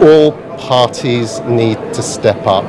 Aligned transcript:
All 0.00 0.32
parties 0.58 1.40
need 1.40 1.76
to 1.94 2.02
step 2.02 2.46
up 2.46 2.64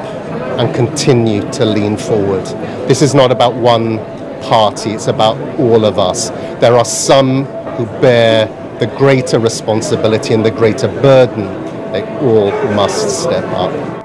and 0.60 0.74
continue 0.74 1.42
to 1.54 1.65
lean 1.65 1.97
forward. 1.97 2.46
This 2.88 3.01
is 3.01 3.13
not 3.13 3.31
about 3.31 3.55
one 3.55 3.97
party, 4.42 4.92
it's 4.92 5.08
about 5.08 5.38
all 5.60 5.85
of 5.85 5.97
us. 5.97 6.29
There 6.60 6.78
are 6.78 6.85
some 6.85 7.46
who 7.76 7.85
bear 7.99 8.47
the 8.79 8.88
greater 8.88 9.40
responsibility 9.40 10.33
and 10.33 10.46
the 10.46 10.51
greater 10.51 10.88
burden. 11.01 11.47
They 11.92 12.03
all 12.19 12.51
must 12.74 13.24
step 13.24 13.46
up. 13.55 14.04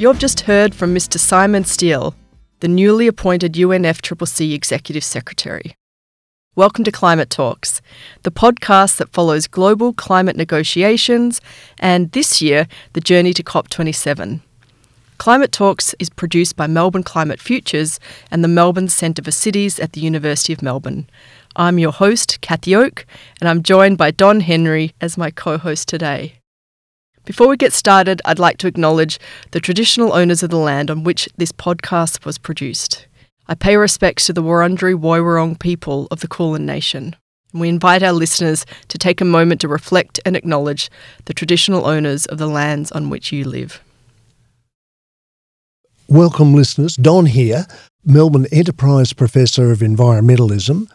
You've 0.00 0.20
just 0.20 0.42
heard 0.42 0.76
from 0.76 0.94
Mr. 0.94 1.18
Simon 1.18 1.64
Stiell, 1.64 2.14
the 2.60 2.68
newly 2.68 3.08
appointed 3.08 3.54
UNFCCC 3.54 4.54
Executive 4.54 5.02
Secretary. 5.02 5.74
Welcome 6.54 6.84
to 6.84 6.92
Climate 6.92 7.30
Talks, 7.30 7.82
the 8.22 8.30
podcast 8.30 8.98
that 8.98 9.08
follows 9.08 9.48
global 9.48 9.92
climate 9.92 10.36
negotiations 10.36 11.40
and 11.80 12.12
this 12.12 12.40
year, 12.40 12.68
the 12.92 13.00
journey 13.00 13.32
to 13.32 13.42
COP27. 13.42 14.40
Climate 15.18 15.50
Talks 15.50 15.96
is 15.98 16.10
produced 16.10 16.54
by 16.54 16.68
Melbourne 16.68 17.02
Climate 17.02 17.40
Futures 17.40 17.98
and 18.30 18.44
the 18.44 18.48
Melbourne 18.48 18.86
Centre 18.86 19.24
for 19.24 19.32
Cities 19.32 19.80
at 19.80 19.94
the 19.94 20.00
University 20.00 20.52
of 20.52 20.62
Melbourne. 20.62 21.10
I'm 21.56 21.80
your 21.80 21.90
host, 21.90 22.40
Cathy 22.40 22.76
Oke, 22.76 23.04
and 23.40 23.48
I'm 23.48 23.64
joined 23.64 23.98
by 23.98 24.12
Don 24.12 24.38
Henry 24.38 24.94
as 25.00 25.18
my 25.18 25.32
co 25.32 25.58
host 25.58 25.88
today. 25.88 26.37
Before 27.28 27.46
we 27.48 27.58
get 27.58 27.74
started, 27.74 28.22
I'd 28.24 28.38
like 28.38 28.56
to 28.56 28.66
acknowledge 28.66 29.18
the 29.50 29.60
traditional 29.60 30.14
owners 30.14 30.42
of 30.42 30.48
the 30.48 30.56
land 30.56 30.90
on 30.90 31.04
which 31.04 31.28
this 31.36 31.52
podcast 31.52 32.24
was 32.24 32.38
produced. 32.38 33.06
I 33.46 33.54
pay 33.54 33.76
respects 33.76 34.24
to 34.24 34.32
the 34.32 34.42
Wurundjeri 34.42 34.94
Woiwurrung 34.94 35.58
people 35.58 36.08
of 36.10 36.20
the 36.20 36.26
Kulin 36.26 36.64
Nation. 36.64 37.14
We 37.52 37.68
invite 37.68 38.02
our 38.02 38.14
listeners 38.14 38.64
to 38.88 38.96
take 38.96 39.20
a 39.20 39.26
moment 39.26 39.60
to 39.60 39.68
reflect 39.68 40.18
and 40.24 40.36
acknowledge 40.36 40.88
the 41.26 41.34
traditional 41.34 41.84
owners 41.86 42.24
of 42.24 42.38
the 42.38 42.46
lands 42.46 42.90
on 42.92 43.10
which 43.10 43.30
you 43.30 43.44
live. 43.44 43.82
Welcome, 46.08 46.54
listeners. 46.54 46.96
Don 46.96 47.26
here, 47.26 47.66
Melbourne 48.06 48.46
Enterprise 48.50 49.12
Professor 49.12 49.70
of 49.70 49.80
Environmentalism. 49.80 50.90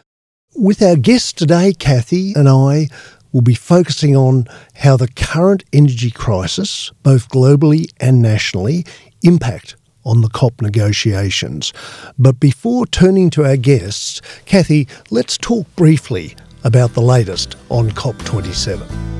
With 0.56 0.82
our 0.82 0.96
guest 0.96 1.38
today, 1.38 1.72
Cathy 1.72 2.32
and 2.34 2.48
I 2.48 2.88
will 3.34 3.42
be 3.42 3.54
focusing 3.54 4.16
on 4.16 4.46
how 4.76 4.96
the 4.96 5.08
current 5.08 5.64
energy 5.72 6.10
crisis, 6.10 6.92
both 7.02 7.28
globally 7.28 7.90
and 7.98 8.22
nationally, 8.22 8.86
impact 9.22 9.74
on 10.04 10.20
the 10.20 10.28
COP 10.28 10.62
negotiations. 10.62 11.72
But 12.16 12.38
before 12.38 12.86
turning 12.86 13.30
to 13.30 13.44
our 13.44 13.56
guests, 13.56 14.22
Cathy, 14.46 14.86
let's 15.10 15.36
talk 15.36 15.66
briefly 15.74 16.36
about 16.62 16.92
the 16.94 17.02
latest 17.02 17.56
on 17.70 17.90
COP27. 17.90 19.14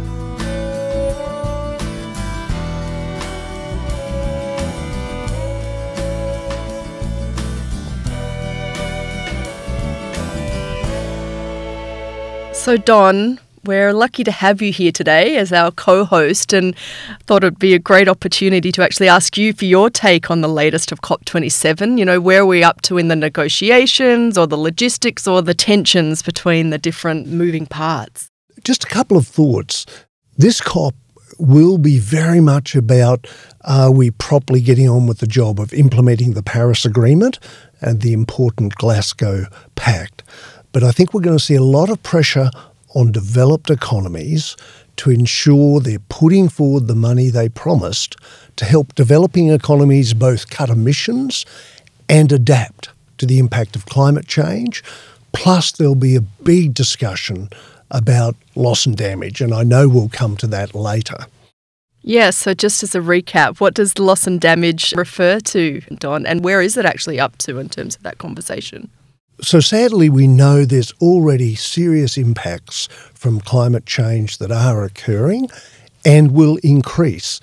So, 12.55 12.78
Don, 12.78 13.41
we're 13.65 13.93
lucky 13.93 14.25
to 14.25 14.31
have 14.31 14.61
you 14.61 14.73
here 14.73 14.93
today 14.93 15.37
as 15.37 15.53
our 15.53 15.70
co 15.70 16.05
host 16.05 16.53
and 16.53 16.77
thought 17.27 17.44
it'd 17.44 17.59
be 17.59 17.75
a 17.75 17.78
great 17.78 18.09
opportunity 18.09 18.71
to 18.72 18.83
actually 18.83 19.09
ask 19.09 19.37
you 19.37 19.53
for 19.53 19.65
your 19.65 19.91
take 19.91 20.31
on 20.31 20.41
the 20.41 20.49
latest 20.49 20.93
of 20.93 21.00
COP27. 21.00 21.99
You 21.99 22.05
know, 22.05 22.21
where 22.21 22.43
are 22.43 22.47
we 22.47 22.62
up 22.62 22.83
to 22.83 22.99
in 22.99 23.09
the 23.09 23.16
negotiations 23.16 24.37
or 24.37 24.47
the 24.47 24.59
logistics 24.59 25.27
or 25.27 25.43
the 25.43 25.55
tensions 25.55 26.22
between 26.22 26.71
the 26.71 26.78
different 26.78 27.27
moving 27.27 27.66
parts? 27.66 28.31
Just 28.62 28.84
a 28.84 28.88
couple 28.88 29.16
of 29.16 29.27
thoughts. 29.27 29.87
This 30.37 30.61
COP 30.61 30.94
will 31.38 31.78
be 31.78 31.99
very 31.99 32.41
much 32.41 32.75
about 32.75 33.27
are 33.62 33.91
we 33.91 34.11
properly 34.11 34.61
getting 34.61 34.88
on 34.88 35.06
with 35.06 35.19
the 35.19 35.27
job 35.27 35.59
of 35.59 35.72
implementing 35.72 36.33
the 36.33 36.43
Paris 36.43 36.84
Agreement 36.84 37.38
and 37.81 38.00
the 38.00 38.12
important 38.12 38.75
Glasgow 38.77 39.47
Pact. 39.75 40.22
But 40.72 40.83
I 40.83 40.91
think 40.91 41.15
we're 41.15 41.21
going 41.21 41.38
to 41.38 41.43
see 41.44 41.55
a 41.55 41.62
lot 41.62 41.88
of 41.88 42.03
pressure 42.03 42.50
on 42.94 43.12
developed 43.12 43.71
economies 43.71 44.56
to 44.97 45.10
ensure 45.10 45.81
they're 45.81 45.99
putting 46.09 46.49
forward 46.49 46.87
the 46.87 46.94
money 46.94 47.28
they 47.28 47.49
promised 47.49 48.16
to 48.56 48.65
help 48.65 48.94
developing 48.94 49.50
economies 49.50 50.15
both 50.15 50.50
cut 50.50 50.71
emissions 50.71 51.44
and 52.09 52.31
adapt 52.32 52.91
to 53.19 53.27
the 53.27 53.38
impact 53.38 53.77
of 53.77 53.87
climate 53.87 54.27
change. 54.27 54.82
Plus, 55.32 55.72
there'll 55.72 55.94
be 55.94 56.16
a 56.16 56.21
big 56.21 56.75
discussion 56.75 57.49
about 57.91 58.37
loss 58.55 58.87
and 58.87 58.97
damage, 58.97 59.41
and 59.41 59.53
I 59.53 59.62
know 59.62 59.88
we'll 59.88 60.09
come 60.09 60.37
to 60.38 60.47
that 60.49 60.75
later. 60.75 61.26
Yeah, 62.03 62.31
so 62.31 62.53
just 62.53 62.82
as 62.82 62.94
a 62.94 63.00
recap, 63.00 63.61
what 63.61 63.75
does 63.75 63.99
loss 63.99 64.26
and 64.26 64.41
damage 64.41 64.93
refer 64.94 65.41
to, 65.41 65.81
Don, 65.99 66.26
and 66.26 66.44
where 66.44 66.61
is 66.61 66.76
it 66.76 66.84
actually 66.84 67.19
up 67.19 67.38
to 67.38 67.59
in 67.59 67.69
terms 67.69 67.97
of 67.97 68.03
that 68.03 68.19
conversation? 68.19 68.91
So 69.41 69.59
sadly, 69.61 70.09
we 70.09 70.28
know 70.28 70.65
there's 70.65 70.93
already 71.00 71.56
serious 71.56 72.17
impacts 72.17 72.87
from 73.15 73.41
climate 73.41 73.84
change 73.84 74.39
that 74.39 74.53
are 74.53 74.84
occurring 74.84 75.49
and 76.05 76.33
will 76.33 76.56
increase. 76.62 77.41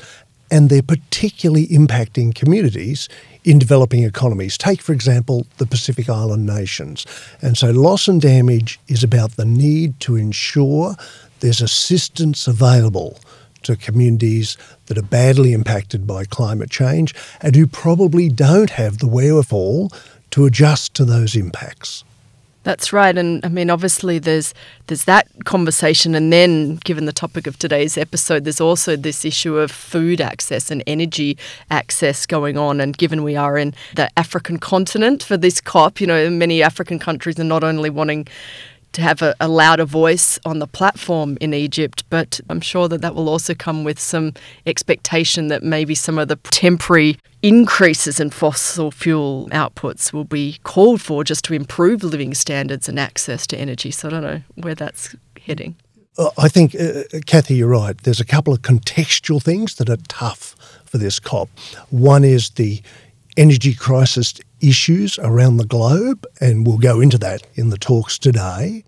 And 0.49 0.69
they're 0.69 0.81
particularly 0.81 1.67
impacting 1.67 2.33
communities 2.33 3.09
in 3.43 3.59
developing 3.59 4.03
economies. 4.03 4.57
Take, 4.57 4.81
for 4.81 4.93
example, 4.93 5.47
the 5.57 5.65
Pacific 5.65 6.09
Island 6.09 6.45
nations. 6.45 7.05
And 7.41 7.57
so 7.57 7.71
loss 7.71 8.07
and 8.07 8.21
damage 8.21 8.79
is 8.87 9.03
about 9.03 9.31
the 9.31 9.45
need 9.45 9.99
to 10.01 10.15
ensure 10.15 10.95
there's 11.41 11.61
assistance 11.61 12.47
available 12.47 13.19
to 13.63 13.75
communities 13.75 14.57
that 14.87 14.97
are 14.97 15.03
badly 15.03 15.53
impacted 15.53 16.07
by 16.07 16.25
climate 16.25 16.69
change 16.69 17.13
and 17.41 17.55
who 17.55 17.67
probably 17.67 18.29
don't 18.29 18.71
have 18.71 18.97
the 18.97 19.07
wherewithal 19.07 19.91
to 20.31 20.45
adjust 20.45 20.93
to 20.95 21.05
those 21.05 21.35
impacts. 21.35 22.03
That's 22.63 22.93
right, 22.93 23.17
and 23.17 23.43
I 23.43 23.49
mean, 23.49 23.71
obviously, 23.71 24.19
there's 24.19 24.53
there's 24.85 25.05
that 25.05 25.27
conversation, 25.45 26.13
and 26.13 26.31
then, 26.31 26.75
given 26.83 27.05
the 27.05 27.11
topic 27.11 27.47
of 27.47 27.57
today's 27.57 27.97
episode, 27.97 28.43
there's 28.43 28.61
also 28.61 28.95
this 28.95 29.25
issue 29.25 29.57
of 29.57 29.71
food 29.71 30.21
access 30.21 30.69
and 30.69 30.83
energy 30.85 31.39
access 31.71 32.27
going 32.27 32.59
on. 32.59 32.79
And 32.79 32.95
given 32.95 33.23
we 33.23 33.35
are 33.35 33.57
in 33.57 33.73
the 33.95 34.11
African 34.15 34.59
continent 34.59 35.23
for 35.23 35.37
this 35.37 35.59
COP, 35.59 35.99
you 35.99 36.05
know, 36.05 36.29
many 36.29 36.61
African 36.61 36.99
countries 36.99 37.39
are 37.39 37.43
not 37.43 37.63
only 37.63 37.89
wanting 37.89 38.27
to 38.93 39.01
have 39.01 39.21
a, 39.21 39.35
a, 39.39 39.47
louder 39.47 39.85
voice 39.85 40.39
on 40.45 40.59
the 40.59 40.67
platform 40.67 41.37
in 41.39 41.53
Egypt, 41.53 42.03
but 42.09 42.39
I'm 42.49 42.61
sure 42.61 42.87
that 42.87 43.01
that 43.01 43.15
will 43.15 43.29
also 43.29 43.53
come 43.53 43.83
with 43.83 43.99
some 43.99 44.33
expectation 44.65 45.47
that 45.47 45.63
maybe 45.63 45.95
some 45.95 46.17
of 46.17 46.27
the 46.27 46.35
temporary 46.35 47.17
increases 47.41 48.19
in 48.19 48.29
fossil 48.29 48.91
fuel 48.91 49.47
outputs 49.51 50.13
will 50.13 50.25
be 50.25 50.59
called 50.63 51.01
for 51.01 51.23
just 51.23 51.43
to 51.45 51.53
improve 51.53 52.03
living 52.03 52.33
standards 52.33 52.87
and 52.87 52.99
access 52.99 53.47
to 53.47 53.57
energy. 53.57 53.91
So 53.91 54.07
I 54.07 54.11
don't 54.11 54.23
know 54.23 54.41
where 54.55 54.75
that's 54.75 55.15
heading. 55.45 55.75
I 56.37 56.49
think, 56.49 56.75
uh, 56.75 57.03
Cathy, 57.25 57.55
you're 57.55 57.69
right. 57.69 57.97
There's 57.97 58.19
a 58.19 58.25
couple 58.25 58.53
of 58.53 58.61
contextual 58.61 59.41
things 59.41 59.75
that 59.75 59.89
are 59.89 59.97
tough 60.07 60.55
for 60.85 60.97
this 60.97 61.19
COP. 61.19 61.49
One 61.89 62.23
is 62.23 62.49
the 62.51 62.81
energy 63.37 63.73
crisis 63.73 64.33
issues 64.59 65.17
around 65.19 65.57
the 65.57 65.65
globe, 65.65 66.25
and 66.39 66.67
we'll 66.67 66.77
go 66.77 66.99
into 66.99 67.17
that 67.19 67.47
in 67.55 67.69
the 67.69 67.77
talks 67.77 68.19
today. 68.19 68.83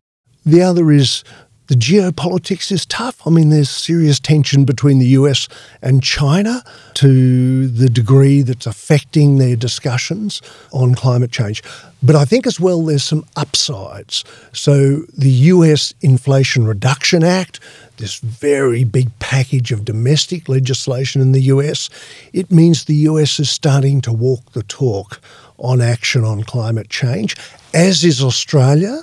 The 0.45 0.62
other 0.62 0.92
is 0.92 1.24
the 1.68 1.75
geopolitics 1.75 2.72
is 2.72 2.86
tough. 2.86 3.25
I 3.25 3.30
mean, 3.30 3.50
there's 3.50 3.69
serious 3.69 4.19
tension 4.19 4.66
between 4.66 5.00
the 5.00 5.07
US 5.07 5.48
and 5.81 6.04
China 6.04 6.62
to 6.95 7.68
the 7.68 7.90
degree 7.90 8.42
that's 8.42 8.68
affecting 8.68 9.38
their 9.38 9.56
discussions 9.56 10.42
on 10.74 10.94
climate 10.94 11.31
change. 11.31 11.63
But 12.01 12.18
I 12.18 12.25
think 12.25 12.45
as 12.45 12.60
well 12.60 12.84
there's 12.84 13.04
some 13.04 13.25
upsides. 13.38 14.25
So 14.51 15.04
the 15.18 15.31
US 15.31 15.94
Inflation 16.01 16.68
Reduction 16.68 17.24
Act, 17.24 17.62
this 17.96 18.19
very 18.19 18.84
big 18.84 19.18
package 19.19 19.72
of 19.72 19.86
domestic 19.86 20.50
legislation 20.50 21.22
in 21.22 21.31
the 21.31 21.44
US, 21.44 21.89
it 22.34 22.51
means 22.51 22.84
the 22.84 23.07
US 23.07 23.39
is 23.39 23.50
starting 23.50 24.01
to 24.01 24.12
walk 24.12 24.51
the 24.51 24.63
talk 24.63 25.22
on 25.57 25.80
action 25.80 26.25
on 26.25 26.44
climate 26.44 26.89
change, 26.89 27.38
as 27.74 28.04
is 28.04 28.22
Australia. 28.22 29.01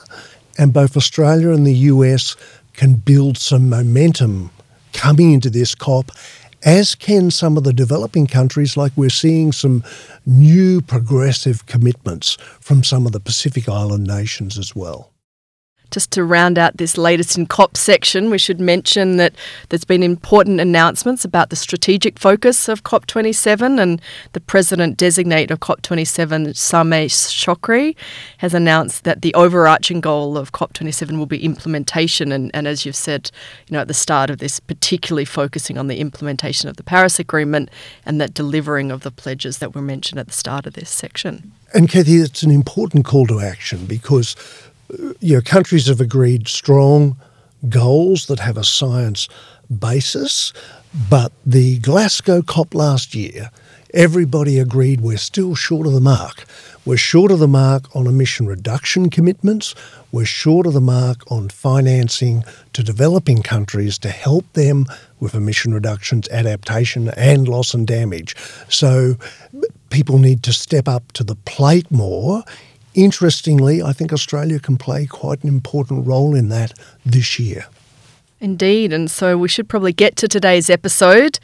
And 0.58 0.72
both 0.72 0.96
Australia 0.96 1.50
and 1.50 1.66
the 1.66 1.74
US 1.74 2.36
can 2.74 2.94
build 2.94 3.38
some 3.38 3.68
momentum 3.68 4.50
coming 4.92 5.32
into 5.32 5.50
this 5.50 5.74
COP, 5.74 6.10
as 6.62 6.94
can 6.94 7.30
some 7.30 7.56
of 7.56 7.64
the 7.64 7.72
developing 7.72 8.26
countries, 8.26 8.76
like 8.76 8.92
we're 8.96 9.10
seeing 9.10 9.52
some 9.52 9.82
new 10.26 10.80
progressive 10.80 11.66
commitments 11.66 12.36
from 12.60 12.84
some 12.84 13.06
of 13.06 13.12
the 13.12 13.20
Pacific 13.20 13.68
Island 13.68 14.06
nations 14.06 14.58
as 14.58 14.76
well. 14.76 15.10
Just 15.90 16.10
to 16.12 16.24
round 16.24 16.58
out 16.58 16.76
this 16.76 16.96
latest 16.96 17.36
in 17.36 17.46
COP 17.46 17.76
section, 17.76 18.30
we 18.30 18.38
should 18.38 18.60
mention 18.60 19.16
that 19.16 19.34
there's 19.68 19.84
been 19.84 20.02
important 20.02 20.60
announcements 20.60 21.24
about 21.24 21.50
the 21.50 21.56
strategic 21.56 22.18
focus 22.18 22.68
of 22.68 22.84
COP27, 22.84 23.80
and 23.80 24.00
the 24.32 24.40
president 24.40 24.96
designate 24.96 25.50
of 25.50 25.60
COP27, 25.60 26.48
Sameh 26.50 27.06
Shoukry, 27.06 27.96
has 28.38 28.54
announced 28.54 29.04
that 29.04 29.22
the 29.22 29.34
overarching 29.34 30.00
goal 30.00 30.36
of 30.36 30.52
COP27 30.52 31.18
will 31.18 31.26
be 31.26 31.44
implementation. 31.44 32.32
And, 32.32 32.50
and 32.54 32.68
as 32.68 32.86
you've 32.86 32.96
said, 32.96 33.30
you 33.66 33.74
know, 33.74 33.80
at 33.80 33.88
the 33.88 33.94
start 33.94 34.30
of 34.30 34.38
this, 34.38 34.60
particularly 34.60 35.24
focusing 35.24 35.76
on 35.76 35.88
the 35.88 35.98
implementation 35.98 36.68
of 36.68 36.76
the 36.76 36.84
Paris 36.84 37.18
Agreement 37.18 37.70
and 38.06 38.20
that 38.20 38.34
delivering 38.34 38.90
of 38.90 39.02
the 39.02 39.10
pledges 39.10 39.58
that 39.58 39.74
were 39.74 39.82
mentioned 39.82 40.18
at 40.18 40.26
the 40.26 40.32
start 40.32 40.66
of 40.66 40.74
this 40.74 40.90
section. 40.90 41.52
And 41.72 41.88
Cathy, 41.88 42.16
it's 42.16 42.42
an 42.42 42.50
important 42.50 43.04
call 43.04 43.26
to 43.28 43.40
action 43.40 43.86
because 43.86 44.34
you 45.20 45.36
know, 45.36 45.40
countries 45.40 45.86
have 45.86 46.00
agreed 46.00 46.48
strong 46.48 47.16
goals 47.68 48.26
that 48.26 48.40
have 48.40 48.56
a 48.56 48.64
science 48.64 49.28
basis, 49.78 50.52
but 51.08 51.32
the 51.44 51.78
Glasgow 51.78 52.42
COP 52.42 52.74
last 52.74 53.14
year, 53.14 53.50
everybody 53.94 54.58
agreed 54.58 55.00
we're 55.00 55.18
still 55.18 55.54
short 55.54 55.86
of 55.86 55.92
the 55.92 56.00
mark. 56.00 56.44
We're 56.84 56.96
short 56.96 57.30
of 57.30 57.38
the 57.38 57.48
mark 57.48 57.94
on 57.94 58.06
emission 58.06 58.46
reduction 58.46 59.10
commitments. 59.10 59.74
We're 60.10 60.24
short 60.24 60.66
of 60.66 60.72
the 60.72 60.80
mark 60.80 61.30
on 61.30 61.50
financing 61.50 62.42
to 62.72 62.82
developing 62.82 63.42
countries 63.42 63.98
to 63.98 64.08
help 64.08 64.50
them 64.54 64.86
with 65.20 65.34
emission 65.34 65.74
reductions, 65.74 66.28
adaptation, 66.30 67.10
and 67.10 67.46
loss 67.46 67.74
and 67.74 67.86
damage. 67.86 68.34
So 68.68 69.16
people 69.90 70.18
need 70.18 70.42
to 70.44 70.52
step 70.52 70.88
up 70.88 71.12
to 71.12 71.22
the 71.22 71.36
plate 71.36 71.90
more 71.90 72.42
Interestingly, 72.94 73.82
I 73.82 73.92
think 73.92 74.12
Australia 74.12 74.58
can 74.58 74.76
play 74.76 75.06
quite 75.06 75.42
an 75.42 75.48
important 75.48 76.06
role 76.06 76.34
in 76.34 76.48
that 76.48 76.72
this 77.04 77.38
year. 77.38 77.66
Indeed, 78.40 78.92
and 78.92 79.10
so 79.10 79.36
we 79.36 79.48
should 79.48 79.68
probably 79.68 79.92
get 79.92 80.16
to 80.16 80.28
today's 80.28 80.70
episode. 80.70 81.38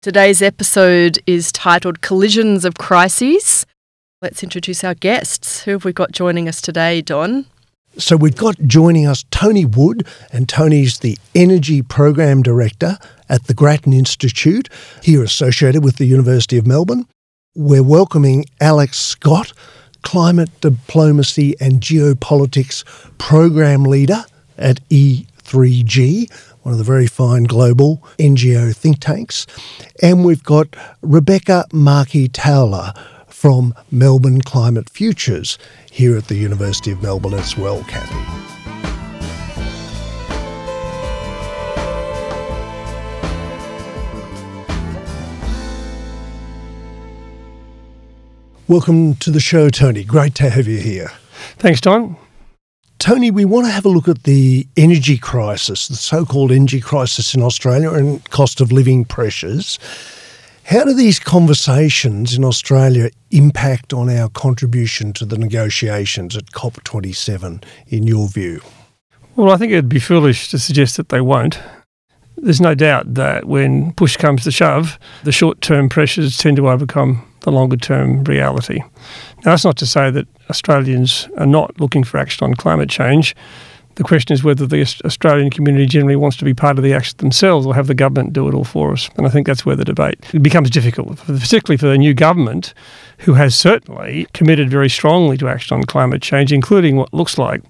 Today's 0.00 0.40
episode 0.40 1.18
is 1.26 1.50
titled 1.50 2.00
Collisions 2.00 2.64
of 2.64 2.74
Crises. 2.74 3.66
Let's 4.22 4.42
introduce 4.42 4.84
our 4.84 4.94
guests. 4.94 5.64
Who 5.64 5.72
have 5.72 5.84
we 5.84 5.92
got 5.92 6.12
joining 6.12 6.48
us 6.48 6.60
today, 6.60 7.02
Don? 7.02 7.46
So 7.96 8.16
we've 8.16 8.36
got 8.36 8.56
joining 8.64 9.06
us 9.06 9.24
Tony 9.30 9.64
Wood, 9.64 10.06
and 10.32 10.48
Tony's 10.48 11.00
the 11.00 11.18
Energy 11.34 11.82
Program 11.82 12.42
Director 12.42 12.96
at 13.28 13.44
the 13.48 13.54
Grattan 13.54 13.92
Institute, 13.92 14.68
here 15.02 15.24
associated 15.24 15.82
with 15.82 15.96
the 15.96 16.06
University 16.06 16.56
of 16.58 16.66
Melbourne. 16.66 17.06
We're 17.56 17.82
welcoming 17.82 18.44
Alex 18.60 18.98
Scott, 18.98 19.52
climate 20.02 20.50
diplomacy 20.60 21.54
and 21.60 21.80
geopolitics 21.80 22.84
program 23.18 23.84
leader 23.84 24.24
at 24.56 24.80
E3G, 24.88 26.30
one 26.62 26.72
of 26.72 26.78
the 26.78 26.84
very 26.84 27.06
fine 27.06 27.44
global 27.44 28.02
NGO 28.18 28.74
think 28.74 29.00
tanks. 29.00 29.46
And 30.02 30.24
we've 30.24 30.42
got 30.42 30.70
Rebekkah 31.02 31.72
Markey-Towler 31.72 32.92
from 33.26 33.74
Melbourne 33.90 34.42
Climate 34.42 34.90
Futures 34.90 35.58
here 35.90 36.16
at 36.16 36.26
the 36.26 36.36
University 36.36 36.90
of 36.90 37.02
Melbourne 37.02 37.34
as 37.34 37.56
well, 37.56 37.84
Cathy. 37.84 38.57
Welcome 48.68 49.14
to 49.14 49.30
the 49.30 49.40
show, 49.40 49.70
Tony. 49.70 50.04
Great 50.04 50.34
to 50.34 50.50
have 50.50 50.68
you 50.68 50.78
here. 50.78 51.10
Thanks, 51.56 51.80
Don. 51.80 52.18
Tony, 52.98 53.30
we 53.30 53.46
want 53.46 53.64
to 53.64 53.72
have 53.72 53.86
a 53.86 53.88
look 53.88 54.08
at 54.08 54.24
the 54.24 54.66
energy 54.76 55.16
crisis, 55.16 55.88
the 55.88 55.96
so 55.96 56.26
called 56.26 56.52
energy 56.52 56.78
crisis 56.78 57.34
in 57.34 57.40
Australia 57.40 57.90
and 57.90 58.22
cost 58.28 58.60
of 58.60 58.70
living 58.70 59.06
pressures. 59.06 59.78
How 60.64 60.84
do 60.84 60.92
these 60.92 61.18
conversations 61.18 62.36
in 62.36 62.44
Australia 62.44 63.08
impact 63.30 63.94
on 63.94 64.10
our 64.10 64.28
contribution 64.28 65.14
to 65.14 65.24
the 65.24 65.38
negotiations 65.38 66.36
at 66.36 66.52
COP27, 66.52 67.64
in 67.86 68.06
your 68.06 68.28
view? 68.28 68.60
Well, 69.34 69.50
I 69.50 69.56
think 69.56 69.72
it'd 69.72 69.88
be 69.88 69.98
foolish 69.98 70.50
to 70.50 70.58
suggest 70.58 70.98
that 70.98 71.08
they 71.08 71.22
won't. 71.22 71.58
There's 72.36 72.60
no 72.60 72.74
doubt 72.74 73.14
that 73.14 73.46
when 73.46 73.92
push 73.94 74.18
comes 74.18 74.44
to 74.44 74.50
shove, 74.50 74.98
the 75.24 75.32
short 75.32 75.62
term 75.62 75.88
pressures 75.88 76.36
tend 76.36 76.58
to 76.58 76.68
overcome 76.68 77.27
longer 77.50 77.76
term 77.76 78.24
reality. 78.24 78.78
Now, 79.44 79.52
that's 79.52 79.64
not 79.64 79.76
to 79.78 79.86
say 79.86 80.10
that 80.10 80.26
Australians 80.50 81.28
are 81.36 81.46
not 81.46 81.80
looking 81.80 82.04
for 82.04 82.18
action 82.18 82.44
on 82.44 82.54
climate 82.54 82.88
change. 82.88 83.34
The 83.98 84.04
question 84.04 84.32
is 84.32 84.44
whether 84.44 84.64
the 84.64 84.82
Australian 85.04 85.50
community 85.50 85.84
generally 85.86 86.14
wants 86.14 86.36
to 86.36 86.44
be 86.44 86.54
part 86.54 86.78
of 86.78 86.84
the 86.84 86.94
action 86.94 87.16
themselves 87.18 87.66
or 87.66 87.74
have 87.74 87.88
the 87.88 87.94
government 87.94 88.32
do 88.32 88.46
it 88.46 88.54
all 88.54 88.62
for 88.62 88.92
us. 88.92 89.10
And 89.16 89.26
I 89.26 89.28
think 89.28 89.44
that's 89.44 89.66
where 89.66 89.74
the 89.74 89.84
debate 89.84 90.20
becomes 90.40 90.70
difficult, 90.70 91.18
particularly 91.26 91.78
for 91.78 91.88
the 91.88 91.98
new 91.98 92.14
government, 92.14 92.74
who 93.18 93.34
has 93.34 93.56
certainly 93.56 94.28
committed 94.34 94.70
very 94.70 94.88
strongly 94.88 95.36
to 95.38 95.48
action 95.48 95.76
on 95.76 95.82
climate 95.82 96.22
change, 96.22 96.52
including 96.52 96.94
what 96.94 97.12
looks 97.12 97.38
like 97.38 97.62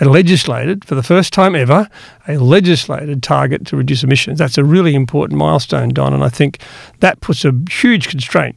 a 0.00 0.04
legislated, 0.04 0.84
for 0.84 0.94
the 0.94 1.02
first 1.02 1.32
time 1.32 1.54
ever, 1.54 1.88
a 2.28 2.36
legislated 2.38 3.22
target 3.22 3.66
to 3.66 3.76
reduce 3.76 4.02
emissions. 4.02 4.38
That's 4.38 4.58
a 4.58 4.64
really 4.64 4.94
important 4.94 5.38
milestone, 5.38 5.90
Don, 5.90 6.14
and 6.14 6.24
I 6.24 6.28
think 6.28 6.60
that 7.00 7.20
puts 7.20 7.44
a 7.44 7.52
huge 7.68 8.08
constraint 8.08 8.56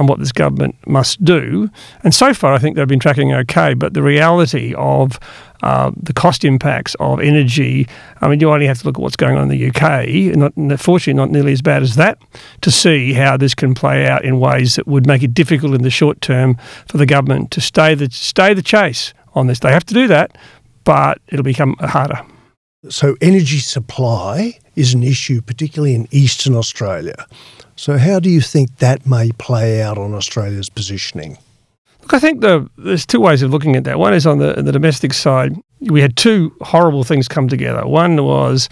on 0.00 0.06
what 0.06 0.18
this 0.18 0.32
government 0.32 0.74
must 0.86 1.22
do. 1.22 1.70
And 2.02 2.14
so 2.14 2.32
far, 2.32 2.54
I 2.54 2.58
think 2.58 2.74
they've 2.74 2.88
been 2.88 2.98
tracking 2.98 3.34
okay. 3.34 3.74
But 3.74 3.92
the 3.92 4.02
reality 4.02 4.74
of 4.78 5.20
uh, 5.62 5.92
the 5.94 6.14
cost 6.14 6.42
impacts 6.42 6.96
of 7.00 7.20
energy, 7.20 7.86
I 8.22 8.28
mean, 8.28 8.40
you 8.40 8.50
only 8.50 8.66
have 8.66 8.80
to 8.80 8.86
look 8.86 8.96
at 8.96 9.02
what's 9.02 9.16
going 9.16 9.36
on 9.36 9.42
in 9.42 9.48
the 9.48 9.68
UK, 9.68 10.34
not, 10.56 10.80
fortunately 10.80 11.18
not 11.18 11.30
nearly 11.30 11.52
as 11.52 11.60
bad 11.60 11.82
as 11.82 11.96
that, 11.96 12.18
to 12.62 12.70
see 12.70 13.12
how 13.12 13.36
this 13.36 13.54
can 13.54 13.74
play 13.74 14.06
out 14.06 14.24
in 14.24 14.40
ways 14.40 14.76
that 14.76 14.86
would 14.86 15.06
make 15.06 15.22
it 15.22 15.34
difficult 15.34 15.74
in 15.74 15.82
the 15.82 15.90
short 15.90 16.22
term 16.22 16.56
for 16.88 16.96
the 16.96 17.06
government 17.06 17.50
to 17.50 17.60
stay 17.60 17.94
the, 17.94 18.08
stay 18.10 18.54
the 18.54 18.62
chase 18.62 19.12
on 19.34 19.48
this. 19.48 19.58
They 19.58 19.70
have 19.70 19.84
to 19.84 19.94
do 19.94 20.08
that, 20.08 20.36
but 20.84 21.20
it'll 21.28 21.44
become 21.44 21.76
harder. 21.78 22.22
So, 22.88 23.16
energy 23.20 23.58
supply 23.58 24.58
is 24.76 24.94
an 24.94 25.02
issue, 25.02 25.40
particularly 25.40 25.94
in 25.94 26.08
eastern 26.10 26.54
Australia. 26.54 27.26
So, 27.76 27.98
how 27.98 28.20
do 28.20 28.28
you 28.28 28.40
think 28.40 28.76
that 28.78 29.06
may 29.06 29.30
play 29.32 29.82
out 29.82 29.98
on 29.98 30.14
Australia's 30.14 30.68
positioning? 30.68 31.38
Look, 32.02 32.14
I 32.14 32.18
think 32.18 32.40
the, 32.40 32.68
there's 32.76 33.06
two 33.06 33.20
ways 33.20 33.42
of 33.42 33.50
looking 33.50 33.76
at 33.76 33.84
that. 33.84 33.98
One 33.98 34.14
is 34.14 34.26
on 34.26 34.38
the, 34.38 34.54
the 34.54 34.72
domestic 34.72 35.12
side. 35.12 35.54
We 35.80 36.00
had 36.00 36.16
two 36.16 36.54
horrible 36.60 37.04
things 37.04 37.28
come 37.28 37.48
together. 37.48 37.86
One 37.86 38.22
was 38.24 38.68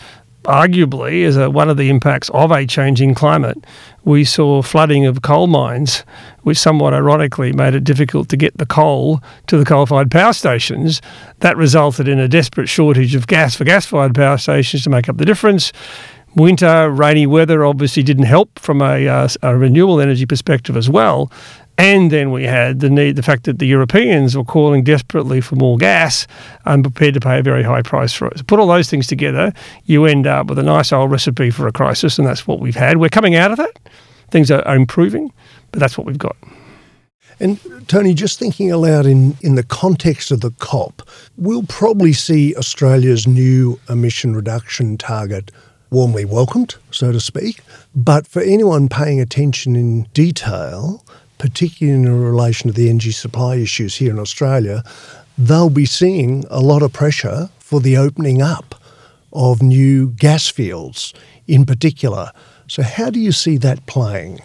arguably 0.49 1.25
as 1.25 1.37
a, 1.37 1.51
one 1.51 1.69
of 1.69 1.77
the 1.77 1.91
impacts 1.91 2.31
of 2.31 2.51
a 2.51 2.67
changing 2.67 3.15
climate, 3.15 3.65
we 4.05 4.25
saw 4.25 4.63
flooding 4.63 5.05
of 5.07 5.23
coal 5.23 5.47
mines, 5.47 6.05
which 6.43 6.59
somewhat 6.59 6.95
ironically 6.95 7.53
made 7.53 7.75
it 7.75 7.85
difficult 7.85 8.29
to 8.31 8.37
get 8.37 8.57
the 8.57 8.67
coal 8.67 9.23
to 9.47 9.59
the 9.59 9.65
coal-fired 9.65 10.11
power 10.11 10.33
stations. 10.33 11.03
That 11.41 11.57
resulted 11.57 12.09
in 12.09 12.19
a 12.19 12.27
desperate 12.27 12.69
shortage 12.69 13.15
of 13.15 13.27
gas 13.27 13.55
for 13.55 13.65
gas-fired 13.65 14.15
power 14.15 14.39
stations 14.39 14.83
to 14.85 14.91
make 14.91 15.09
up 15.09 15.19
the 15.19 15.27
difference 15.27 15.73
winter, 16.35 16.91
rainy 16.91 17.27
weather 17.27 17.65
obviously 17.65 18.03
didn't 18.03 18.25
help 18.25 18.59
from 18.59 18.81
a, 18.81 19.07
uh, 19.09 19.29
a, 19.43 19.57
renewable 19.57 20.01
energy 20.01 20.27
perspective 20.27 20.77
as 20.77 20.89
well. 20.89 21.31
And 21.79 22.11
then 22.11 22.33
we 22.33 22.43
had 22.43 22.81
the 22.81 22.91
need, 22.91 23.15
the 23.15 23.23
fact 23.23 23.45
that 23.45 23.61
the 23.61 23.67
Europeans 23.67 24.37
were 24.37 24.45
calling 24.45 24.83
desperately 24.83 25.41
for 25.41 25.55
more 25.55 25.79
gas 25.79 26.27
and 26.65 26.83
prepared 26.83 27.15
to 27.15 27.21
pay 27.21 27.39
a 27.39 27.43
very 27.43 27.63
high 27.63 27.83
price 27.83 28.13
for 28.13 28.27
it. 28.27 28.39
So 28.39 28.45
put 28.45 28.59
all 28.59 28.67
those 28.67 28.91
things 28.91 29.07
together, 29.07 29.53
you 29.85 30.05
end 30.05 30.27
up 30.27 30.49
with 30.49 30.59
a 30.59 30.65
nice 30.65 30.93
old 30.93 31.13
recipe 31.13 31.51
for 31.51 31.69
a 31.69 31.73
crisis, 31.73 32.19
and 32.19 32.27
that's 32.27 32.49
what 32.49 32.59
we've 32.59 32.75
had. 32.75 32.97
We're 32.97 33.09
coming 33.09 33.37
out 33.37 33.53
of 33.53 33.59
that. 33.59 33.79
Things 34.33 34.51
are, 34.51 34.67
are 34.67 34.75
improving, 34.75 35.33
but 35.71 35.79
that's 35.79 35.97
what 35.97 36.05
we've 36.05 36.19
got. 36.19 36.37
And 37.41 37.61
Tony, 37.87 38.13
just 38.13 38.41
thinking 38.41 38.73
aloud 38.73 39.07
in, 39.07 39.37
in 39.43 39.55
the 39.55 39.63
context 39.63 40.33
of 40.33 40.41
the 40.41 40.51
COP, 40.59 41.09
we'll 41.37 41.63
probably 41.63 42.13
see 42.13 42.57
Australia's 42.57 43.29
new 43.29 43.79
emission 43.89 44.35
reduction 44.35 44.99
target 44.99 45.53
warmly 45.91 46.25
welcomed, 46.25 46.75
so 46.91 47.13
to 47.13 47.21
speak. 47.21 47.61
But 47.95 48.27
for 48.27 48.43
anyone 48.43 48.89
paying 48.89 49.21
attention 49.21 49.77
in 49.77 50.03
detail, 50.13 51.05
particularly 51.39 51.99
in 51.99 52.21
relation 52.21 52.69
to 52.69 52.75
the 52.75 52.91
energy 52.91 53.13
supply 53.13 53.57
issues 53.57 53.97
here 53.97 54.11
in 54.11 54.19
Australia, 54.19 54.83
they'll 55.37 55.71
be 55.71 55.87
seeing 55.87 56.45
a 56.51 56.61
lot 56.61 56.83
of 56.83 56.93
pressure 56.93 57.49
for 57.59 57.81
the 57.81 57.97
opening 57.97 58.43
up 58.43 58.75
of 59.33 59.63
new 59.63 60.11
gas 60.11 60.49
fields 60.49 61.15
in 61.47 61.65
particular. 61.65 62.33
So, 62.67 62.83
how 62.83 63.11
do 63.11 63.21
you 63.21 63.33
see 63.33 63.57
that 63.59 63.87
playing? 63.87 64.41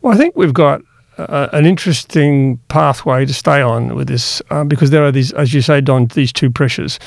Well, 0.00 0.12
I 0.12 0.16
think 0.16 0.36
we've 0.36 0.54
got 0.54 0.82
an 1.16 1.66
interesting 1.66 2.58
pathway 2.68 3.26
to 3.26 3.34
stay 3.34 3.60
on 3.60 3.94
with 3.94 4.08
this 4.08 4.42
uh, 4.50 4.64
because 4.64 4.90
there 4.90 5.04
are 5.04 5.12
these, 5.12 5.32
as 5.32 5.52
you 5.54 5.62
say, 5.62 5.80
Don, 5.80 6.06
these 6.06 6.32
two 6.32 6.50
pressures. 6.50 6.98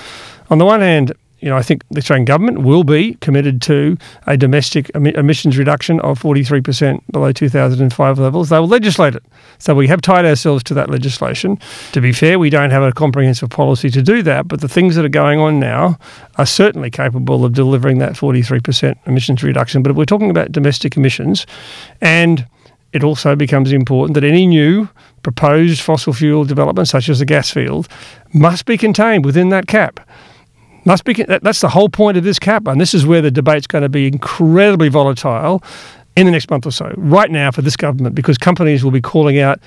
On 0.50 0.58
the 0.58 0.66
one 0.66 0.82
hand, 0.82 1.12
you 1.40 1.50
know, 1.50 1.58
I 1.58 1.62
think 1.62 1.84
the 1.90 2.00
Australian 2.00 2.26
government 2.26 2.62
will 2.62 2.84
be 2.84 3.16
committed 3.16 3.62
to 3.64 3.98
a 4.26 4.38
domestic 4.38 4.90
emissions 4.96 5.58
reduction 5.58 6.00
of 6.00 6.20
43% 6.20 7.02
below 7.12 7.32
2005 7.32 8.20
levels. 8.20 8.50
They 8.50 8.60
will 8.60 8.68
legislate 8.68 9.16
it. 9.16 9.24
So 9.60 9.76
we 9.76 9.88
have 9.88 10.02
tied 10.02 10.26
ourselves 10.26 10.64
to 10.64 10.74
that 10.76 10.90
legislation. 10.90 11.60
To 11.92 12.02
be 12.02 12.14
fair, 12.14 12.40
we 12.40 12.50
don't 12.50 12.72
have 12.72 12.84
a 12.84 12.92
comprehensive 12.92 13.50
policy 13.50 13.90
to 13.92 14.02
do 14.02 14.24
that, 14.24 14.48
but 14.48 14.62
the 14.62 14.70
things 14.70 14.96
that 14.96 15.06
are 15.06 15.10
going 15.10 15.40
on 15.40 15.60
now 15.60 16.00
are 16.38 16.46
certainly 16.46 16.90
capable 16.90 17.46
of 17.46 17.54
delivering 17.54 18.00
that 18.00 18.14
43% 18.14 18.96
emissions 19.06 19.44
reduction. 19.44 19.84
But 19.84 19.92
if 19.92 19.98
we're 19.98 20.06
talking 20.06 20.30
about 20.30 20.52
domestic 20.52 20.96
emissions, 20.98 21.46
and 22.02 22.48
it 22.94 23.04
also 23.04 23.36
becomes 23.36 23.74
important 23.74 24.14
that 24.14 24.24
any 24.24 24.48
new 24.48 24.88
proposed 25.22 25.82
fossil 25.82 26.14
fuel 26.14 26.46
development, 26.46 26.88
such 26.88 27.10
as 27.10 27.20
the 27.20 27.26
gas 27.26 27.52
field, 27.52 27.90
must 28.34 28.66
be 28.66 28.78
contained 28.78 29.26
within 29.26 29.50
that 29.50 29.68
cap. 29.68 30.00
Must 30.88 31.04
be 31.04 31.14
that's 31.14 31.62
the 31.62 31.70
whole 31.70 31.90
point 31.90 32.16
of 32.16 32.24
this 32.24 32.38
cap, 32.38 32.68
and 32.68 32.80
this 32.80 32.94
is 32.94 33.08
where 33.08 33.22
the 33.22 33.32
debate's 33.32 33.66
going 33.66 33.82
to 33.82 33.90
be 33.90 34.06
incredibly 34.06 34.88
volatile 34.88 35.64
in 36.16 36.28
the 36.28 36.32
next 36.32 36.50
month 36.52 36.68
or 36.68 36.72
so. 36.72 36.94
Right 36.96 37.32
now, 37.32 37.50
for 37.50 37.64
this 37.64 37.76
government, 37.76 38.14
because 38.14 38.38
companies 38.38 38.84
will 38.84 38.92
be 38.92 39.02
calling 39.02 39.40
out, 39.40 39.60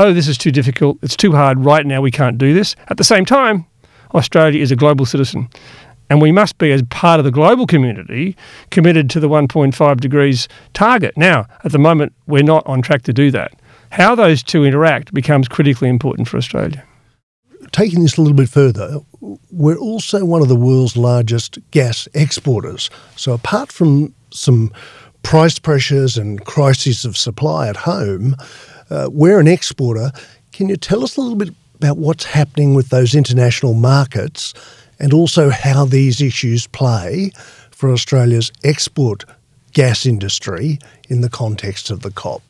"Oh, 0.00 0.12
this 0.12 0.26
is 0.26 0.36
too 0.36 0.50
difficult. 0.50 0.98
It's 1.00 1.16
too 1.16 1.32
hard. 1.32 1.64
Right 1.64 1.86
now, 1.86 2.00
we 2.00 2.10
can't 2.10 2.38
do 2.38 2.52
this." 2.54 2.74
At 2.88 2.96
the 2.96 3.04
same 3.04 3.24
time, 3.24 3.66
Australia 4.14 4.60
is 4.60 4.72
a 4.72 4.76
global 4.76 5.06
citizen, 5.06 5.48
and 6.10 6.20
we 6.20 6.32
must 6.32 6.58
be, 6.58 6.72
as 6.72 6.82
part 6.90 7.20
of 7.20 7.24
the 7.24 7.30
global 7.30 7.66
community, 7.66 8.36
committed 8.70 9.08
to 9.10 9.20
the 9.20 9.28
1.5 9.28 10.00
degrees 10.00 10.48
target. 10.74 11.16
Now, 11.16 11.46
at 11.64 11.70
the 11.70 11.78
moment, 11.78 12.12
we're 12.26 12.42
not 12.42 12.66
on 12.66 12.82
track 12.82 13.02
to 13.02 13.12
do 13.12 13.30
that. 13.30 13.52
How 13.90 14.16
those 14.16 14.42
two 14.42 14.64
interact 14.64 15.14
becomes 15.14 15.46
critically 15.46 15.88
important 15.88 16.26
for 16.26 16.36
Australia 16.36 16.82
taking 17.72 18.02
this 18.02 18.16
a 18.16 18.22
little 18.22 18.36
bit 18.36 18.48
further, 18.48 19.00
we're 19.50 19.78
also 19.78 20.24
one 20.24 20.42
of 20.42 20.48
the 20.48 20.56
world's 20.56 20.96
largest 20.96 21.58
gas 21.70 22.08
exporters. 22.14 22.90
So, 23.16 23.32
apart 23.32 23.72
from 23.72 24.14
some 24.30 24.72
price 25.22 25.58
pressures 25.58 26.16
and 26.16 26.44
crises 26.44 27.04
of 27.04 27.16
supply 27.16 27.68
at 27.68 27.76
home, 27.76 28.36
uh, 28.90 29.08
we're 29.10 29.40
an 29.40 29.48
exporter. 29.48 30.10
Can 30.52 30.68
you 30.68 30.76
tell 30.76 31.04
us 31.04 31.16
a 31.16 31.20
little 31.20 31.36
bit 31.36 31.54
about 31.74 31.98
what's 31.98 32.24
happening 32.24 32.74
with 32.74 32.88
those 32.88 33.14
international 33.14 33.74
markets 33.74 34.54
and 34.98 35.12
also 35.12 35.50
how 35.50 35.84
these 35.84 36.20
issues 36.20 36.66
play 36.66 37.30
for 37.70 37.90
Australia's 37.90 38.50
export 38.64 39.24
gas 39.72 40.06
industry 40.06 40.78
in 41.08 41.20
the 41.20 41.28
context 41.28 41.90
of 41.90 42.02
the 42.02 42.10
COP? 42.10 42.42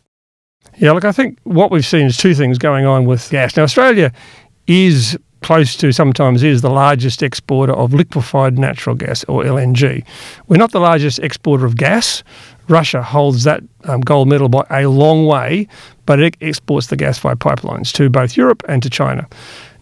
Yeah, 0.79 0.93
look, 0.93 1.05
I 1.05 1.13
think 1.13 1.39
what 1.43 1.71
we've 1.71 1.85
seen 1.85 2.07
is 2.07 2.17
two 2.17 2.35
things 2.35 2.57
going 2.57 2.87
on 2.87 3.05
with 3.05 3.29
gas. 3.31 3.57
Now, 3.57 3.65
Australia 3.65 4.13
is 4.69 5.19
close 5.43 5.77
to 5.77 5.93
sometimes 5.93 6.43
is 6.43 6.63
the 6.63 6.71
largest 6.71 7.23
exporter 7.23 7.73
of 7.73 7.95
liquefied 7.95 8.59
natural 8.59 8.95
gas 8.95 9.25
or 9.25 9.43
LNG. 9.43 10.05
We're 10.47 10.57
not 10.57 10.73
the 10.73 10.81
largest 10.81 11.19
exporter 11.21 11.65
of 11.65 11.77
gas. 11.77 12.23
Russia 12.69 13.03
holds 13.03 13.45
that 13.45 13.63
um, 13.85 14.01
gold 14.03 14.29
medal 14.29 14.49
by 14.49 14.65
a 14.69 14.91
long 14.91 15.27
way, 15.27 15.67
but 16.07 16.21
it 16.21 16.37
exports 16.41 16.89
the 16.89 16.97
gas 16.97 17.19
via 17.19 17.37
pipelines 17.37 17.93
to 17.93 18.11
both 18.11 18.37
Europe 18.37 18.63
and 18.69 18.83
to 18.83 18.91
China. 18.91 19.27